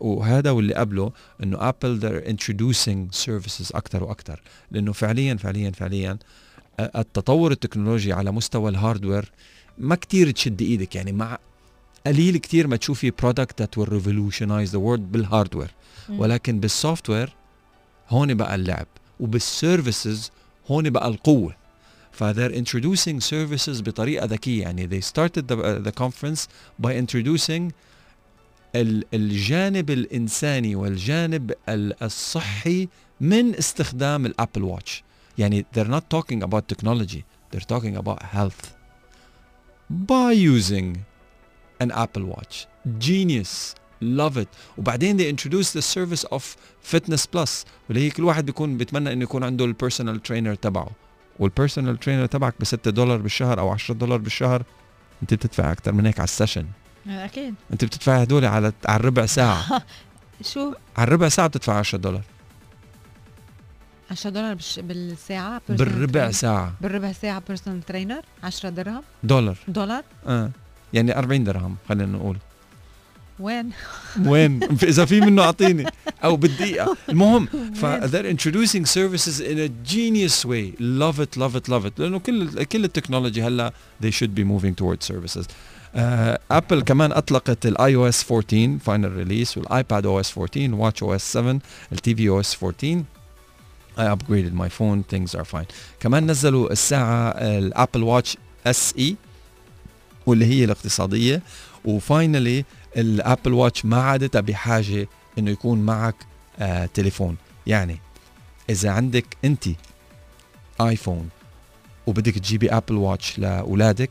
[0.00, 1.12] وهذا واللي قبله
[1.42, 6.18] إنه Apple they're introducing services أكثر وأكثر لأنه فعليا فعليا فعليا
[6.80, 9.32] ا- التطور التكنولوجي على مستوى ال hardware
[9.78, 11.38] ما كتير تشد إيدك يعني مع
[12.06, 15.70] قليل كتير ما تشوفي product that will revolutionize the world بال hardware
[16.08, 17.32] ولكن بال software
[18.08, 18.86] هون بقى اللعب
[19.20, 20.30] وبال services
[20.70, 21.56] هون بقى القوة.
[22.20, 24.62] ف they're introducing services بطريقة ذكية.
[24.62, 26.48] يعني ذي started ذا كونفرنس
[26.78, 27.72] باي conference
[29.14, 31.52] الجانب الإنساني والجانب
[32.02, 32.88] الصحي
[33.20, 35.02] من استخدام ال Apple Watch
[35.38, 37.24] يعني they're not talking about technology
[37.56, 38.60] they're talking about health
[39.90, 40.98] by using
[41.80, 42.66] an Apple Watch.
[42.98, 43.74] Genius.
[44.02, 44.48] Love it.
[44.78, 46.42] وبعدين they introduce the service of
[46.92, 50.90] fitness plus واللي هي كل واحد بيكون بيتمنى إنه يكون عنده ال personal trainer تبعه.
[51.38, 54.62] وال personal trainer تبعك ب 6 دولار بالشهر أو 10 دولار بالشهر.
[55.22, 56.66] أنت بتدفع أكثر من هيك على ال session.
[57.08, 57.54] أكيد.
[57.72, 59.82] أنت بتدفع هدول على على الربع ساعة.
[60.52, 62.22] شو؟ على الربع ساعة بتدفع 10 دولار.
[64.10, 64.78] 10 دولار بالش...
[64.78, 66.30] personal بالربع.
[66.30, 66.72] ساعة.
[66.80, 69.56] بالربع ساعة personal trainer 10 درهم؟ دولار.
[69.68, 70.50] دولار؟ آه.
[70.94, 72.36] يعني 40 درهم خلينا نقول.
[73.40, 73.70] وين؟
[74.26, 75.84] وين؟ إذا في منه أعطيني.
[76.24, 76.96] أو بالدقيقة.
[77.08, 77.46] المهم
[77.80, 80.74] ف they're introducing services in a genius way.
[80.80, 81.98] Love it love it love it.
[81.98, 83.72] لأنه كل كل ال technology هلأ
[84.04, 85.46] they should be moving towards services.
[86.50, 91.32] Apple uh, كمان أطلقت ال iOS 14 final release وال iPad OS 14 Watch OS
[91.32, 91.58] 7
[91.92, 93.04] ال TV OS 14
[93.98, 95.02] I upgraded my phone.
[95.02, 95.66] Things are fine.
[96.00, 99.16] كمان نزلوا الساعة ال Apple Watch SE
[100.26, 101.42] واللي هي الاقتصادية.
[101.84, 102.64] و finally
[102.96, 105.08] ال Apple Watch ما عادتها بحاجة
[105.38, 106.14] إنه يكون معك
[106.58, 107.36] آه تليفون.
[107.66, 107.98] يعني
[108.70, 109.64] إذا عندك أنت
[110.80, 111.28] iPhone
[112.06, 114.10] وبدك تجيبي Apple Watch لأولادك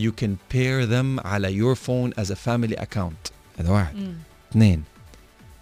[0.00, 3.32] you can pair them على your phone as a family account.
[3.58, 3.96] هذا واحد.
[3.96, 4.14] مم.
[4.50, 4.82] اثنين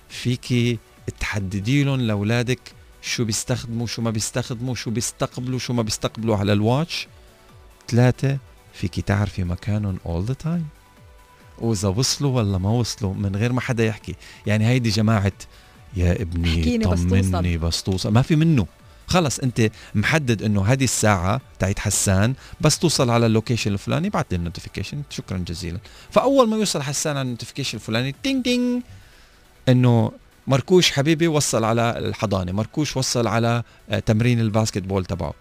[0.08, 0.78] فيكي
[1.20, 2.60] تحددي لهم لأولادك
[3.02, 7.08] شو بيستخدموا شو ما بيستخدموا شو بيستقبلوا شو ما بيستقبلوا على ال watch
[7.88, 8.38] ثلاثة
[8.78, 10.78] فيكي تعرفي مكانهم all the time
[11.58, 14.14] وإذا وصلوا ولا ما وصلوا من غير ما حدا يحكي.
[14.46, 15.32] يعني هيدي جماعة
[15.96, 18.12] يا ابني طمني بس توصل.
[18.12, 18.66] ما في منه.
[19.06, 24.24] خلص أنت محدد إنه هذه الساعة تاعت حسان بس توصل على ال location الفلاني بعت
[24.30, 25.78] لي ال notification شكرا جزيلا.
[26.10, 28.82] فأول ما يوصل حسان على ال notification الفلاني ding ding
[29.68, 30.12] إنه
[30.46, 35.34] مركوش حبيبي وصل على الحضانة مركوش وصل على آه، تمرين ال basketball تبعه.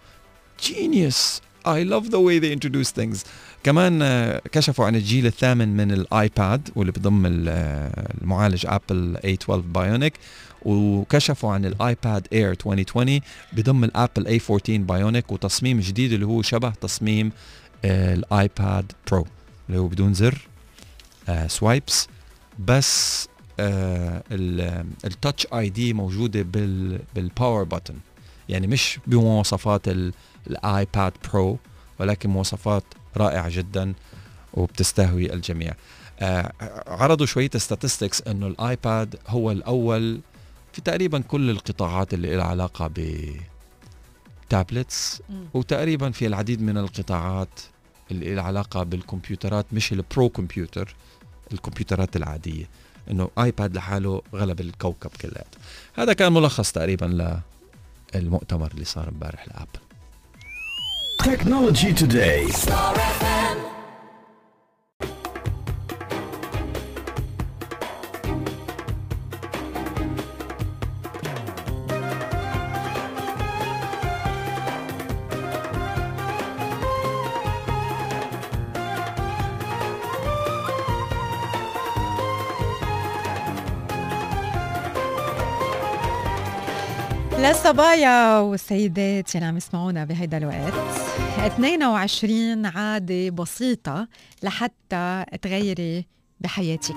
[0.62, 1.47] Genius.
[1.68, 3.24] I love the way they introduce things.
[3.64, 9.50] كمان آه، كشفوا عن الجيل الثامن من ال iPad واللي بضم آه، المعالج Apple A12
[9.50, 10.12] Bionic
[10.62, 13.20] وكشفوا عن ال iPad Air 2020
[13.52, 17.32] بضم ال Apple A14 Bionic وتصميم جديد اللي هو شبه تصميم
[17.84, 19.26] آه، ال iPad Pro
[19.68, 20.48] اللي هو بدون زر
[21.46, 22.08] swipes
[22.58, 23.28] بس
[25.04, 27.94] ال Touch ID موجودة بال بالباور بutton
[28.48, 29.82] يعني مش بمواصفات
[30.50, 31.58] ال iPad Pro
[31.98, 32.84] ولكن مواصفات
[33.16, 33.94] رائعة جدا
[34.54, 35.72] وبتستهوي الجميع.
[36.20, 36.52] آه
[36.86, 40.20] عرضوا شوية statistics إنه ال iPad هو الأول
[40.72, 43.24] في تقريبا كل القطاعات اللي لها علاقة ب
[44.48, 45.22] tablets
[45.54, 47.60] وتقريبا في العديد من القطاعات
[48.10, 50.94] اللي لها علاقة بالكمبيوترات مش ال pro computer
[51.52, 52.68] الكمبيوترات العادية.
[53.10, 55.58] إنه iPad لحاله غلب الكوكب كلياته
[55.94, 57.40] هذا كان ملخص تقريبا
[58.14, 59.87] للمؤتمر اللي صار امبارح ل Apple.
[61.22, 62.46] Technology Today
[87.68, 90.74] للصبايا والسيدات يلي عم يسمعونا بهيدا الوقت.
[91.38, 94.08] 22 عادة بسيطة
[94.42, 96.06] لحتى تغيري
[96.40, 96.96] بحياتك.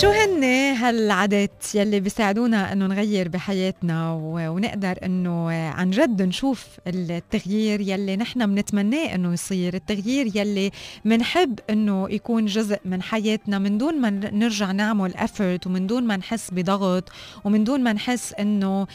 [0.00, 0.44] شو هن
[0.74, 9.14] هالعادات يلي بيساعدونا انه نغير بحياتنا ونقدر انه عن جد نشوف التغيير يلي نحن بنتمناه
[9.14, 10.70] انه يصير التغيير يلي
[11.04, 16.16] بنحب انه يكون جزء من حياتنا من دون ما نرجع نعمل افورت ومن دون ما
[16.16, 17.08] نحس بضغط
[17.44, 18.86] ومن دون ما نحس انه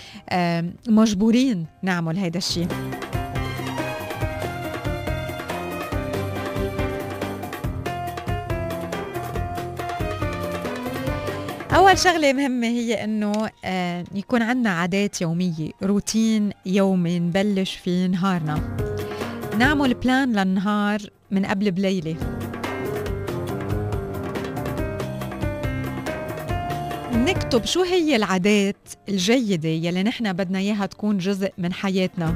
[0.88, 2.68] مجبورين نعمل هيدا الشيء
[11.76, 18.78] أول شغلة مهمة هي إنه آه، يكون عندنا عادات يومية روتين يومي نبلش فيه نهارنا.
[19.58, 21.00] نعمل بلان للنهار
[21.32, 22.16] من قبل بليلة.
[27.14, 32.36] نكتب شو هي العادات الجيدة يلي نحن بدنا إياها تكون جزء من حياتنا.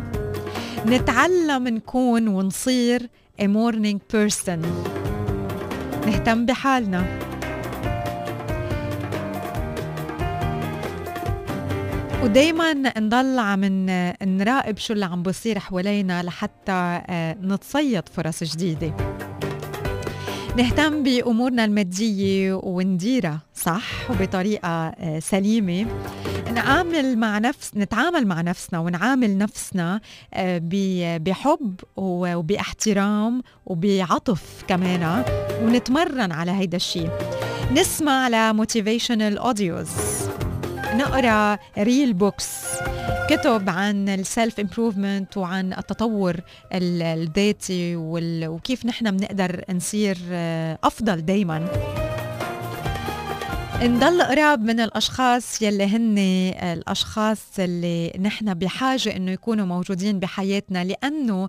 [0.86, 3.10] نتعلم نكون ونصير
[3.42, 4.66] a morning person.
[6.06, 7.28] نهتم بحالنا.
[12.24, 13.65] ودايما نضل عم
[14.24, 18.93] نراقب شو اللي عم بصير حوالينا لحتى آه، نتصيد فرص جديدة.
[20.57, 25.88] نهتم بأمورنا المادية ونديرها صح؟ وبطريقة آه، سليمة.
[26.53, 30.01] نعامل مع نفس نتعامل مع نفسنا ونعامل نفسنا
[30.34, 30.61] آه،
[31.17, 35.24] بحب وباحترام وبعطف كمان
[35.63, 37.09] ونتمرن على هيدا الشيء
[37.72, 39.89] نسمع ل motivational audios
[40.94, 42.66] نقرأ real books
[43.30, 46.36] كتب عن ال self improvement وعن التطور
[46.74, 51.68] الذاتي وكيف نحن بنقدر نصير آه، أفضل دائما
[53.84, 56.17] نضل قراب من الأشخاص يلي هن
[56.63, 61.47] الأشخاص اللي نحن بحاجة إنه يكونوا موجودين بحياتنا لأنه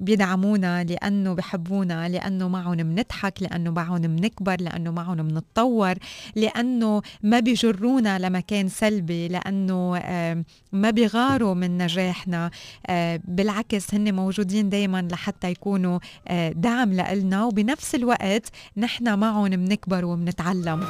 [0.00, 5.94] بيدعمونا لأنه بحبونا لأنه معهم بنضحك لأنه معهم بنكبر لأنه معهم بنتطور
[6.36, 9.92] لأنه ما بيجرونا لمكان سلبي لأنه
[10.72, 12.50] ما بيغاروا من نجاحنا.
[13.24, 15.98] بالعكس هن موجودين دائما لحتى يكونوا
[16.50, 20.84] دعم لنا وبنفس الوقت نحن معهم بنكبر وبنتعلم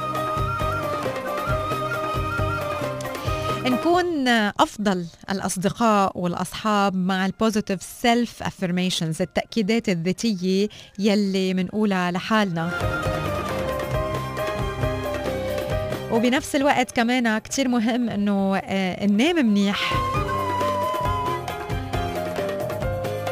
[3.65, 10.67] نكون أفضل الأصدقاء والأصحاب مع ال positive self affirmations التأكيدات الذاتية
[10.99, 12.71] يلي منقولها لحالنا.
[16.11, 19.93] وبنفس الوقت كمان كتير مهم إنه آه، ننام منيح.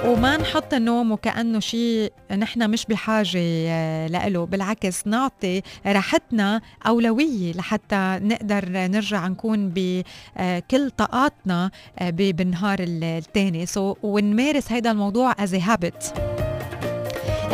[0.06, 4.45] وما نحط النوم وكأنه شيء نحن مش بحاجة آه، لإله.
[4.45, 14.72] بالعكس نعطي راحتنا أولوية لحتى نقدر نرجع نكون بكل طاقاتنا آه، بالنهار الثاني so, ونمارس
[14.72, 16.31] هذا الموضوع as a habit.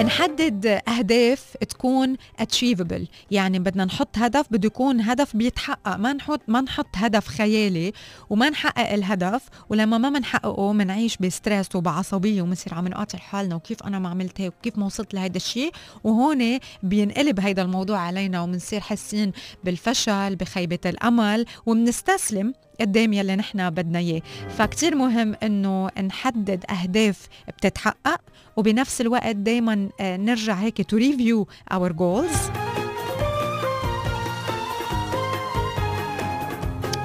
[0.03, 3.01] نحدد أهداف تكون achievable.
[3.31, 5.95] يعني بدنا نحط هدف بده يكون هدف بيتحقق.
[5.95, 7.93] ما نحط ما نحط هدف خيالي
[8.29, 9.43] وما نحقق الهدف.
[9.69, 14.53] ولما ما بنحققه بنعيش بستريس وبعصبية وبنصير عم نقاطع حالنا وكيف أنا ما عملت هيك
[14.59, 15.71] وكيف ما وصلت لهذا الشيء.
[16.03, 19.31] وهون بينقلب هيدا الموضوع علينا وبنصير حاسين
[19.63, 21.45] بالفشل بخيبة الأمل.
[21.65, 24.21] وبنستسلم قدام يلي نحن بدنا إياه.
[24.57, 28.21] فكتير مهم إنه نحدد أهداف بتتحقق
[28.57, 32.37] وبنفس الوقت دائما آه، نرجع هيك to review our goals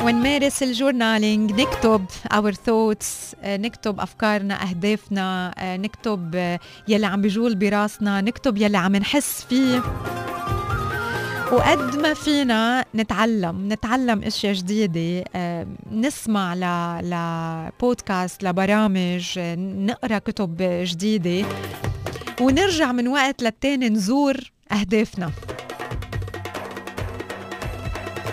[0.05, 6.59] ونمارس ال journaling نكتب our thoughts نكتب أفكارنا أهدافنا آه، نكتب آه،
[6.89, 9.83] يلي عم بيجول براسنا نكتب يلي عم نحس فيه.
[11.53, 15.25] وقد ما فينا نتعلم نتعلم أشياء جديدة
[15.93, 16.65] نسمع ل
[17.11, 21.49] لبودكاست لبرامج نقرأ كتب جديدة
[22.41, 24.37] ونرجع من وقت للتاني نزور
[24.73, 25.31] أهدافنا.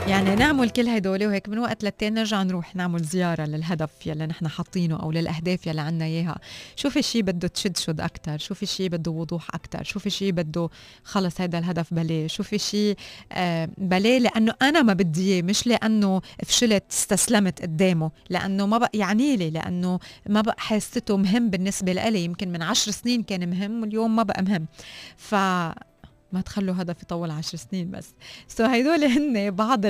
[0.06, 4.48] يعني نعمل كل هدول وهيك من وقت للتاني نرجع نروح نعمل زيارة للهدف يلي نحن
[4.48, 6.38] حاطينه أو للأهداف يلي عنا إياها.
[6.76, 10.32] شو في شيء بده تشدشد أكثر شو في شيء بده وضوح أكثر شو في شيء
[10.32, 10.70] بده
[11.04, 12.98] خلص هذا الهدف بلاه شو في شيء
[13.32, 18.92] آه بلاه لأنه أنا ما بدي إياه مش لأنه فشلت استسلمت قدامه لأنه ما بقى
[18.94, 23.82] يعني لي لأنه ما بقى حسيته مهم بالنسبة لي يمكن من عشر سنين كان مهم
[23.82, 24.66] واليوم ما بقى مهم.
[25.18, 25.36] ف
[26.34, 28.14] ما تخلوا هدف يطول عشر سنين بس.
[28.48, 29.86] سو so هيدول هن بعض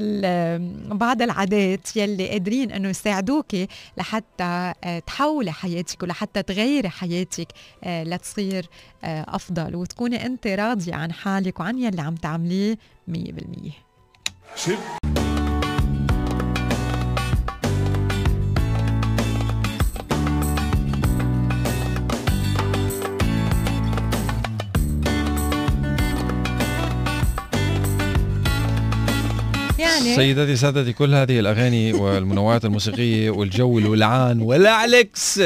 [0.96, 3.56] بعض العادات يلي قادرين إنه يساعدوك
[3.98, 7.48] لحتى آه، تحولي حياتك ولحتى تغيري حياتك
[7.84, 8.70] آه، لتصير
[9.04, 12.78] آه، أفضل وتكوني أنت راضية عن حالك وعن يلي عم تعمليه
[13.08, 13.72] 100%
[29.80, 30.16] يعني.
[30.16, 35.42] سيداتي سادتي كل هذه الأغاني والمنوعات الموسيقية والجو الولعان والالكس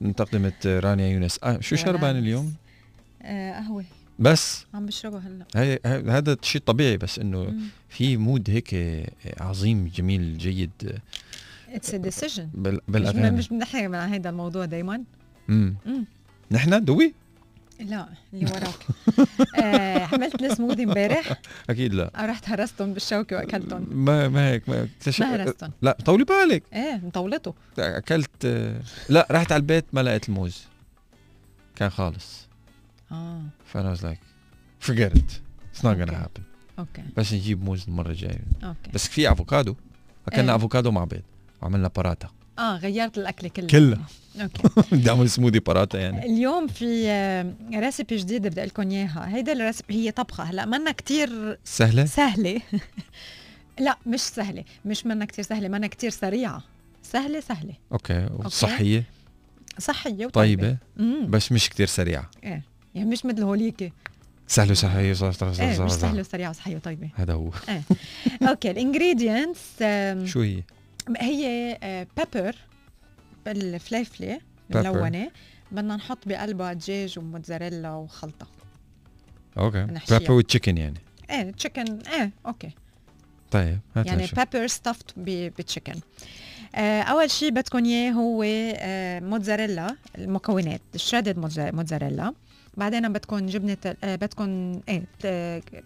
[0.00, 1.38] من تقدمه رانيا يونس.
[1.42, 2.54] آه شو شربان اليوم؟
[3.22, 3.84] آه قهوة.
[4.18, 5.22] بس؟ عم بشربها
[5.54, 6.18] هلا.
[6.18, 7.54] هذا شيء طبيعي بس إنه
[7.88, 8.76] في مود هيك
[9.40, 10.70] عظيم جميل جيد.
[11.68, 12.48] اتس ديسيجن
[12.88, 13.30] بالأغاني.
[13.30, 15.02] مش بنحكي عن هذا الموضوع دائما
[15.48, 15.74] امم
[16.50, 17.14] نحن دوي؟
[17.80, 18.86] لا اللي وراك.
[19.64, 22.10] آه عملت لي سموذي امبارح؟ أكيد لا.
[22.16, 23.86] رحت هرستهم بالشوكة وأكلتهم.
[23.90, 24.88] ما ما هيك ما
[25.20, 25.72] ما هرستهم.
[25.82, 26.62] لا طولي بالك.
[26.72, 27.54] إيه مطولته.
[27.78, 28.46] أكلت
[29.08, 30.64] لا رحت على البيت ما لقيت الموز.
[31.76, 32.48] كان خالص.
[33.12, 33.42] آه.
[33.66, 34.20] فانا was like
[34.90, 35.30] forget it.
[35.74, 36.42] It's not gonna happen.
[36.78, 38.40] أوكي بس نجيب موز المرة الجاية.
[38.64, 39.74] أوكي بس في أفوكادو.
[40.28, 40.56] أكلنا إيه.
[40.56, 41.22] أفوكادو مع بيض.
[41.62, 42.28] وعملنا باراتا
[42.60, 43.66] آه غيرت الأكل كله.
[43.66, 44.06] كلها
[44.40, 44.62] أوكي.
[44.92, 46.26] بدي اعمل سموذي باراتا يعني.
[46.26, 49.36] اليوم في recipe جديدة بدي لكم إياها.
[49.36, 50.44] هيدا ال recipe هي طبخة.
[50.44, 52.60] هلأ منا كتير سهلة؟ سهلة.
[53.80, 54.64] لا مش سهلة.
[54.84, 56.62] مش منا كتير سهلة منا كتير سريعة.
[57.02, 57.74] سهلة سهلة.
[57.92, 58.28] أوكي.
[58.38, 59.04] وصحيه
[59.78, 60.76] صحية؟ وطيبة.
[60.96, 62.30] طيبة؟ بس مش كتير سريعة.
[62.44, 62.62] إيه.
[62.94, 63.92] يعني مش مثل هوليكي
[64.46, 65.10] سهل وصحية إيه
[65.84, 67.08] مش سهل وسريعة وصحية وطيبة.
[67.14, 67.50] هذا هو.
[67.68, 67.82] إيه.
[68.48, 69.60] أوكي ال ingredients
[70.24, 70.62] شو هي؟
[71.18, 71.78] هي
[72.16, 72.56] pepper
[73.46, 74.40] آه، الفليفله
[74.74, 75.30] الملونه
[75.72, 78.46] بدنا نحط بقلبها دجاج وموتزاريلا وخلطة.
[79.58, 79.86] أوكي.
[80.10, 80.98] pepper و chicken يعني.
[81.30, 82.70] إيه chicken إيه أوكي.
[83.50, 85.94] طيب يعني pepper stuffed ب chicken
[86.74, 91.38] آه أول شيء بدكم إياه هو آه موتزاريلا المكونات ال shredded
[91.74, 92.34] موتزاريلا
[92.76, 95.02] بعدين بدكم جبنة آه، بدكم إيه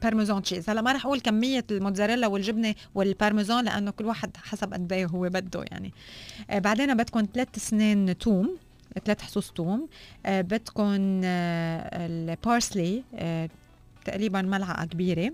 [0.03, 0.70] Parmesan cheese.
[0.70, 5.28] هلا ما رح أقول كمية الموتزاريلا والجبنة والبارميزان لأنه كل واحد حسب قد إيه هو
[5.28, 5.93] بده يعني.
[6.51, 8.57] آه، بعدين بدكم ثلاث سنين توم
[9.05, 9.89] ثلاث فصوص توم.
[10.26, 13.03] آه، بدكم ال parsley
[14.05, 15.32] تقريبا ملعقة كبيرة.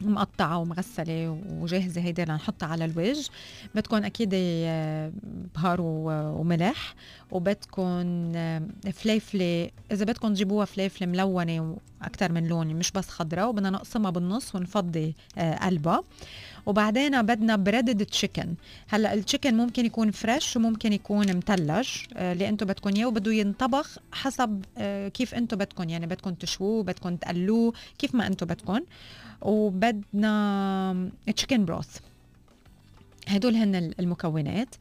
[0.00, 3.30] مقطعة ومغسلة وجاهزة هيدي لنحطها على الوجه.
[3.74, 5.12] بدكم أكيد آه،
[5.54, 6.94] بهار وملح
[7.30, 13.70] وبدكم آه، فليفلة إذا بدكم تجيبوها فليفلة ملونة أكثر من لون مش بس خضراء وبدنا
[13.70, 16.02] نقسمها بالنص ونفضي آه، قلبها.
[16.66, 18.54] وبعدين بدنا بريدد تشيكن
[18.88, 24.64] هلأ التشيكن ممكن يكون فريش وممكن يكون مثلج اللي أنتم بدكم إياه وبده ينطبخ حسب
[25.14, 25.88] كيف أنتم بدكم.
[25.88, 28.80] يعني بدكم تشووه بدكم تقلوه كيف ما أنتم بدكم.
[29.42, 31.98] وبدنا تشيكن بروث
[33.28, 34.74] هدول هن المكونات.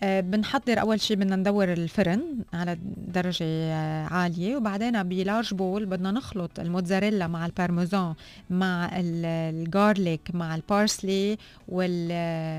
[0.00, 2.78] أه بنحضر أول شيء بدنا ندور الفرن على
[3.08, 8.14] درجة آه، عالية وبعدين ب large bowl بدنا نخلط الموتزاريلا مع البارميزان
[8.50, 12.52] مع ال garlic مع ال parsley والبهار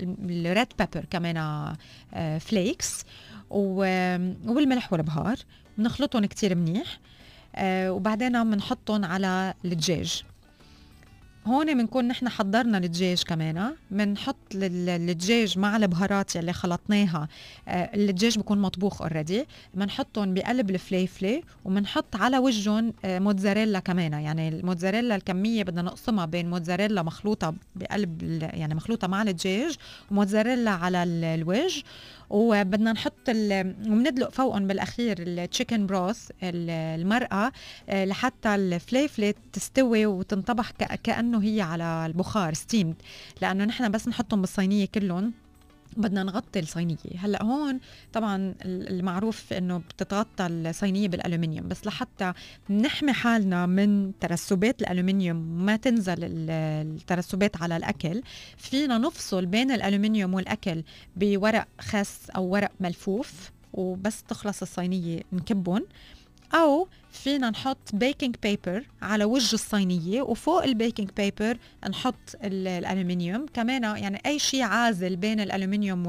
[0.00, 1.74] ال red pepper كمان
[2.40, 3.04] flakes
[3.50, 5.36] وبالملح والبهار.
[5.78, 6.86] بنخلطهم كتير منيح.
[6.86, 7.15] آه
[7.64, 10.22] وبعدين بنحطهم على الدجاج.
[11.46, 17.28] هون بنكون نحن حضرنا الدجاج كمان بنحط الدجاج مع البهارات يلي خلطناها.
[17.68, 24.12] آه، الدجاج بكون مطبوخ already بنحطهم بقلب الفليفلة وبنحط على وجههم آه، موتزاريلا كمان.
[24.12, 28.22] يعني الموتزاريلا الكمية بدنا نقسمها بين موتزاريلا مخلوطة بقلب
[28.54, 29.76] يعني مخلوطة مع الدجاج
[30.10, 31.82] وموتزاريلا على الوجه.
[32.30, 37.52] وبدنا نحط وبندلق فوقهم بالأخير ال chicken broth المرقة
[37.88, 40.70] آه، لحتى الفليفلة تستوي وتنطبخ
[41.04, 42.94] كأنه هي على البخار steamed
[43.42, 45.32] لأنه نحن بس نحطهم بالصينية كلهم.
[45.96, 46.96] بدنا نغطي الصينية.
[47.18, 47.80] هلأ هون
[48.12, 52.32] طبعا المعروف إنه بتتغطى الصينية بالألومنيوم بس لحتى
[52.70, 58.22] نحمي حالنا من ترسبات الألومنيوم ما تنزل الترسبات على الأكل
[58.56, 60.82] فينا نفصل بين الألومنيوم والأكل
[61.16, 65.84] بورق خس أو ورق ملفوف وبس تخلص الصينية نكبهم
[66.54, 72.14] أو فينا نحط baking paper على وجه الصينية وفوق ال baking paper نحط
[72.44, 76.06] الألومنيوم كمان يعني أي شيء عازل بين الألومنيوم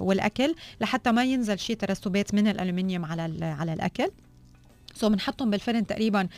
[0.00, 4.10] والأكل لحتى ما ينزل شيء ترسبات من الألومنيوم على على الأكل.
[4.94, 6.28] so بنحطهم بالفرن تقريبا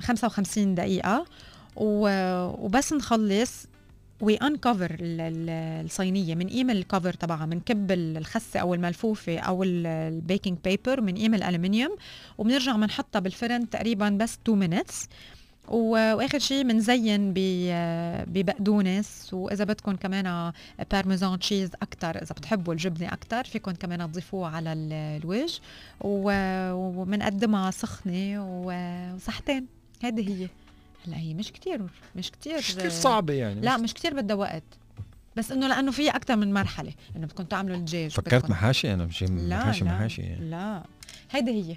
[0.00, 1.26] 55 دقيقة.
[1.76, 3.66] وبس نخلص.
[4.24, 11.14] we uncover الصينية منقيم ال cover تبعها بنكب الخسه أو الملفوفة أو ال baking paper
[11.14, 11.96] منقيم الالومنيوم
[12.38, 15.08] وبنرجع بنحطها بالفرن تقريبا بس 2 minutes
[15.68, 17.32] وآخر شيء بنزين
[18.26, 20.52] ببقدونس وإذا بدكم كمان
[20.90, 25.60] بارميزان تشيز أكثر إذا بتحبوا الجبنة أكثر فيكم كمان تضيفوه على الوجه.
[26.00, 28.46] وبنقدمها سخنة
[29.16, 29.66] وصحتين.
[30.02, 30.48] هيدي هي.
[31.06, 31.82] هلا هي مش كتير
[32.16, 34.62] مش كتير مش كتير صعبة يعني لا مش كتير بدها وقت
[35.36, 39.22] بس إنه لأنه في أكثر من مرحلة إنه بدكم تعملوا الدجاج فكرت محاشي أنا مش
[39.22, 40.50] محاشي لا محاشي يعني.
[40.50, 40.82] لا
[41.30, 41.76] هيدي هي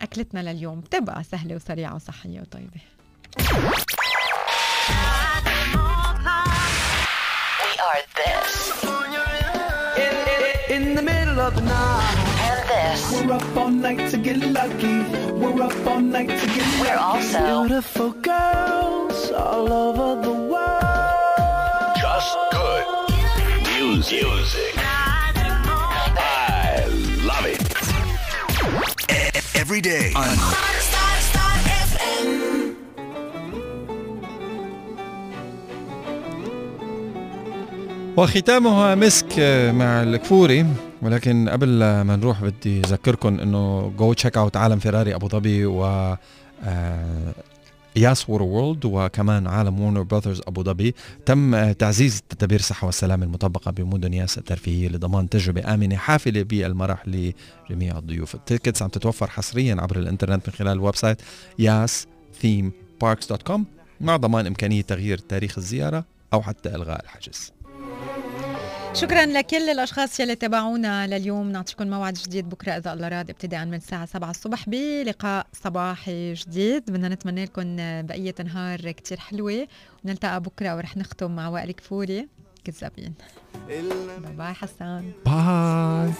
[0.00, 2.80] أكلتنا لليوم بتبقى سهلة وسريعة وصحية وطيبة
[7.62, 8.84] We are this.
[10.04, 10.14] In,
[10.76, 12.29] in, in the middle of the night.
[12.89, 12.99] this.
[13.11, 14.97] We're up all night to get lucky.
[15.31, 16.81] We're up all night to get lucky.
[16.81, 21.95] We're also beautiful girls all over the world.
[22.05, 22.85] Just good
[23.77, 24.23] music.
[24.23, 24.73] music.
[24.77, 25.31] I
[27.31, 27.61] love it.
[29.55, 30.37] Every day on
[38.17, 39.39] وختامها مسك
[39.73, 40.65] مع الكفوري
[41.02, 46.16] ولكن قبل ما نروح بدي اذكركم إنه go check out عالم فيراري أبو ظبي و
[47.96, 50.94] ياس ووتر وورلد وكمان عالم وورنر براذرز أبو ظبي.
[51.26, 57.98] تم تعزيز تدابير الصحة والسلامة المطبقة بمدن ياس الترفيهيه لضمان تجربة آمنة حافلة بالمرح لجميع
[57.98, 58.34] الضيوف.
[58.34, 61.22] ال tickets عم تتوفر حصريا عبر الإنترنت من خلال ال website
[61.58, 62.06] ياس
[62.40, 63.66] ثيم باركس dot com
[64.00, 67.52] مع ضمان إمكانية تغيير تاريخ الزيارة أو حتى إلغاء الحجز.
[68.94, 71.52] شكرا لكل الأشخاص يلي تابعونا لليوم.
[71.52, 76.90] نعطيكم موعد جديد بكرة إذا الله راد ابتداء من الساعة 7 الصبح بلقاء صباحي جديد.
[76.90, 77.76] بدنا نتمنى لكم
[78.06, 79.68] بقية نهار كتير حلوة.
[80.04, 82.28] ونلتقى بكرة ورح نختم مع وائل كفوري.
[82.64, 83.14] كذابين.
[83.68, 83.82] bye
[84.38, 85.12] bye حسان.
[85.26, 86.12] bye.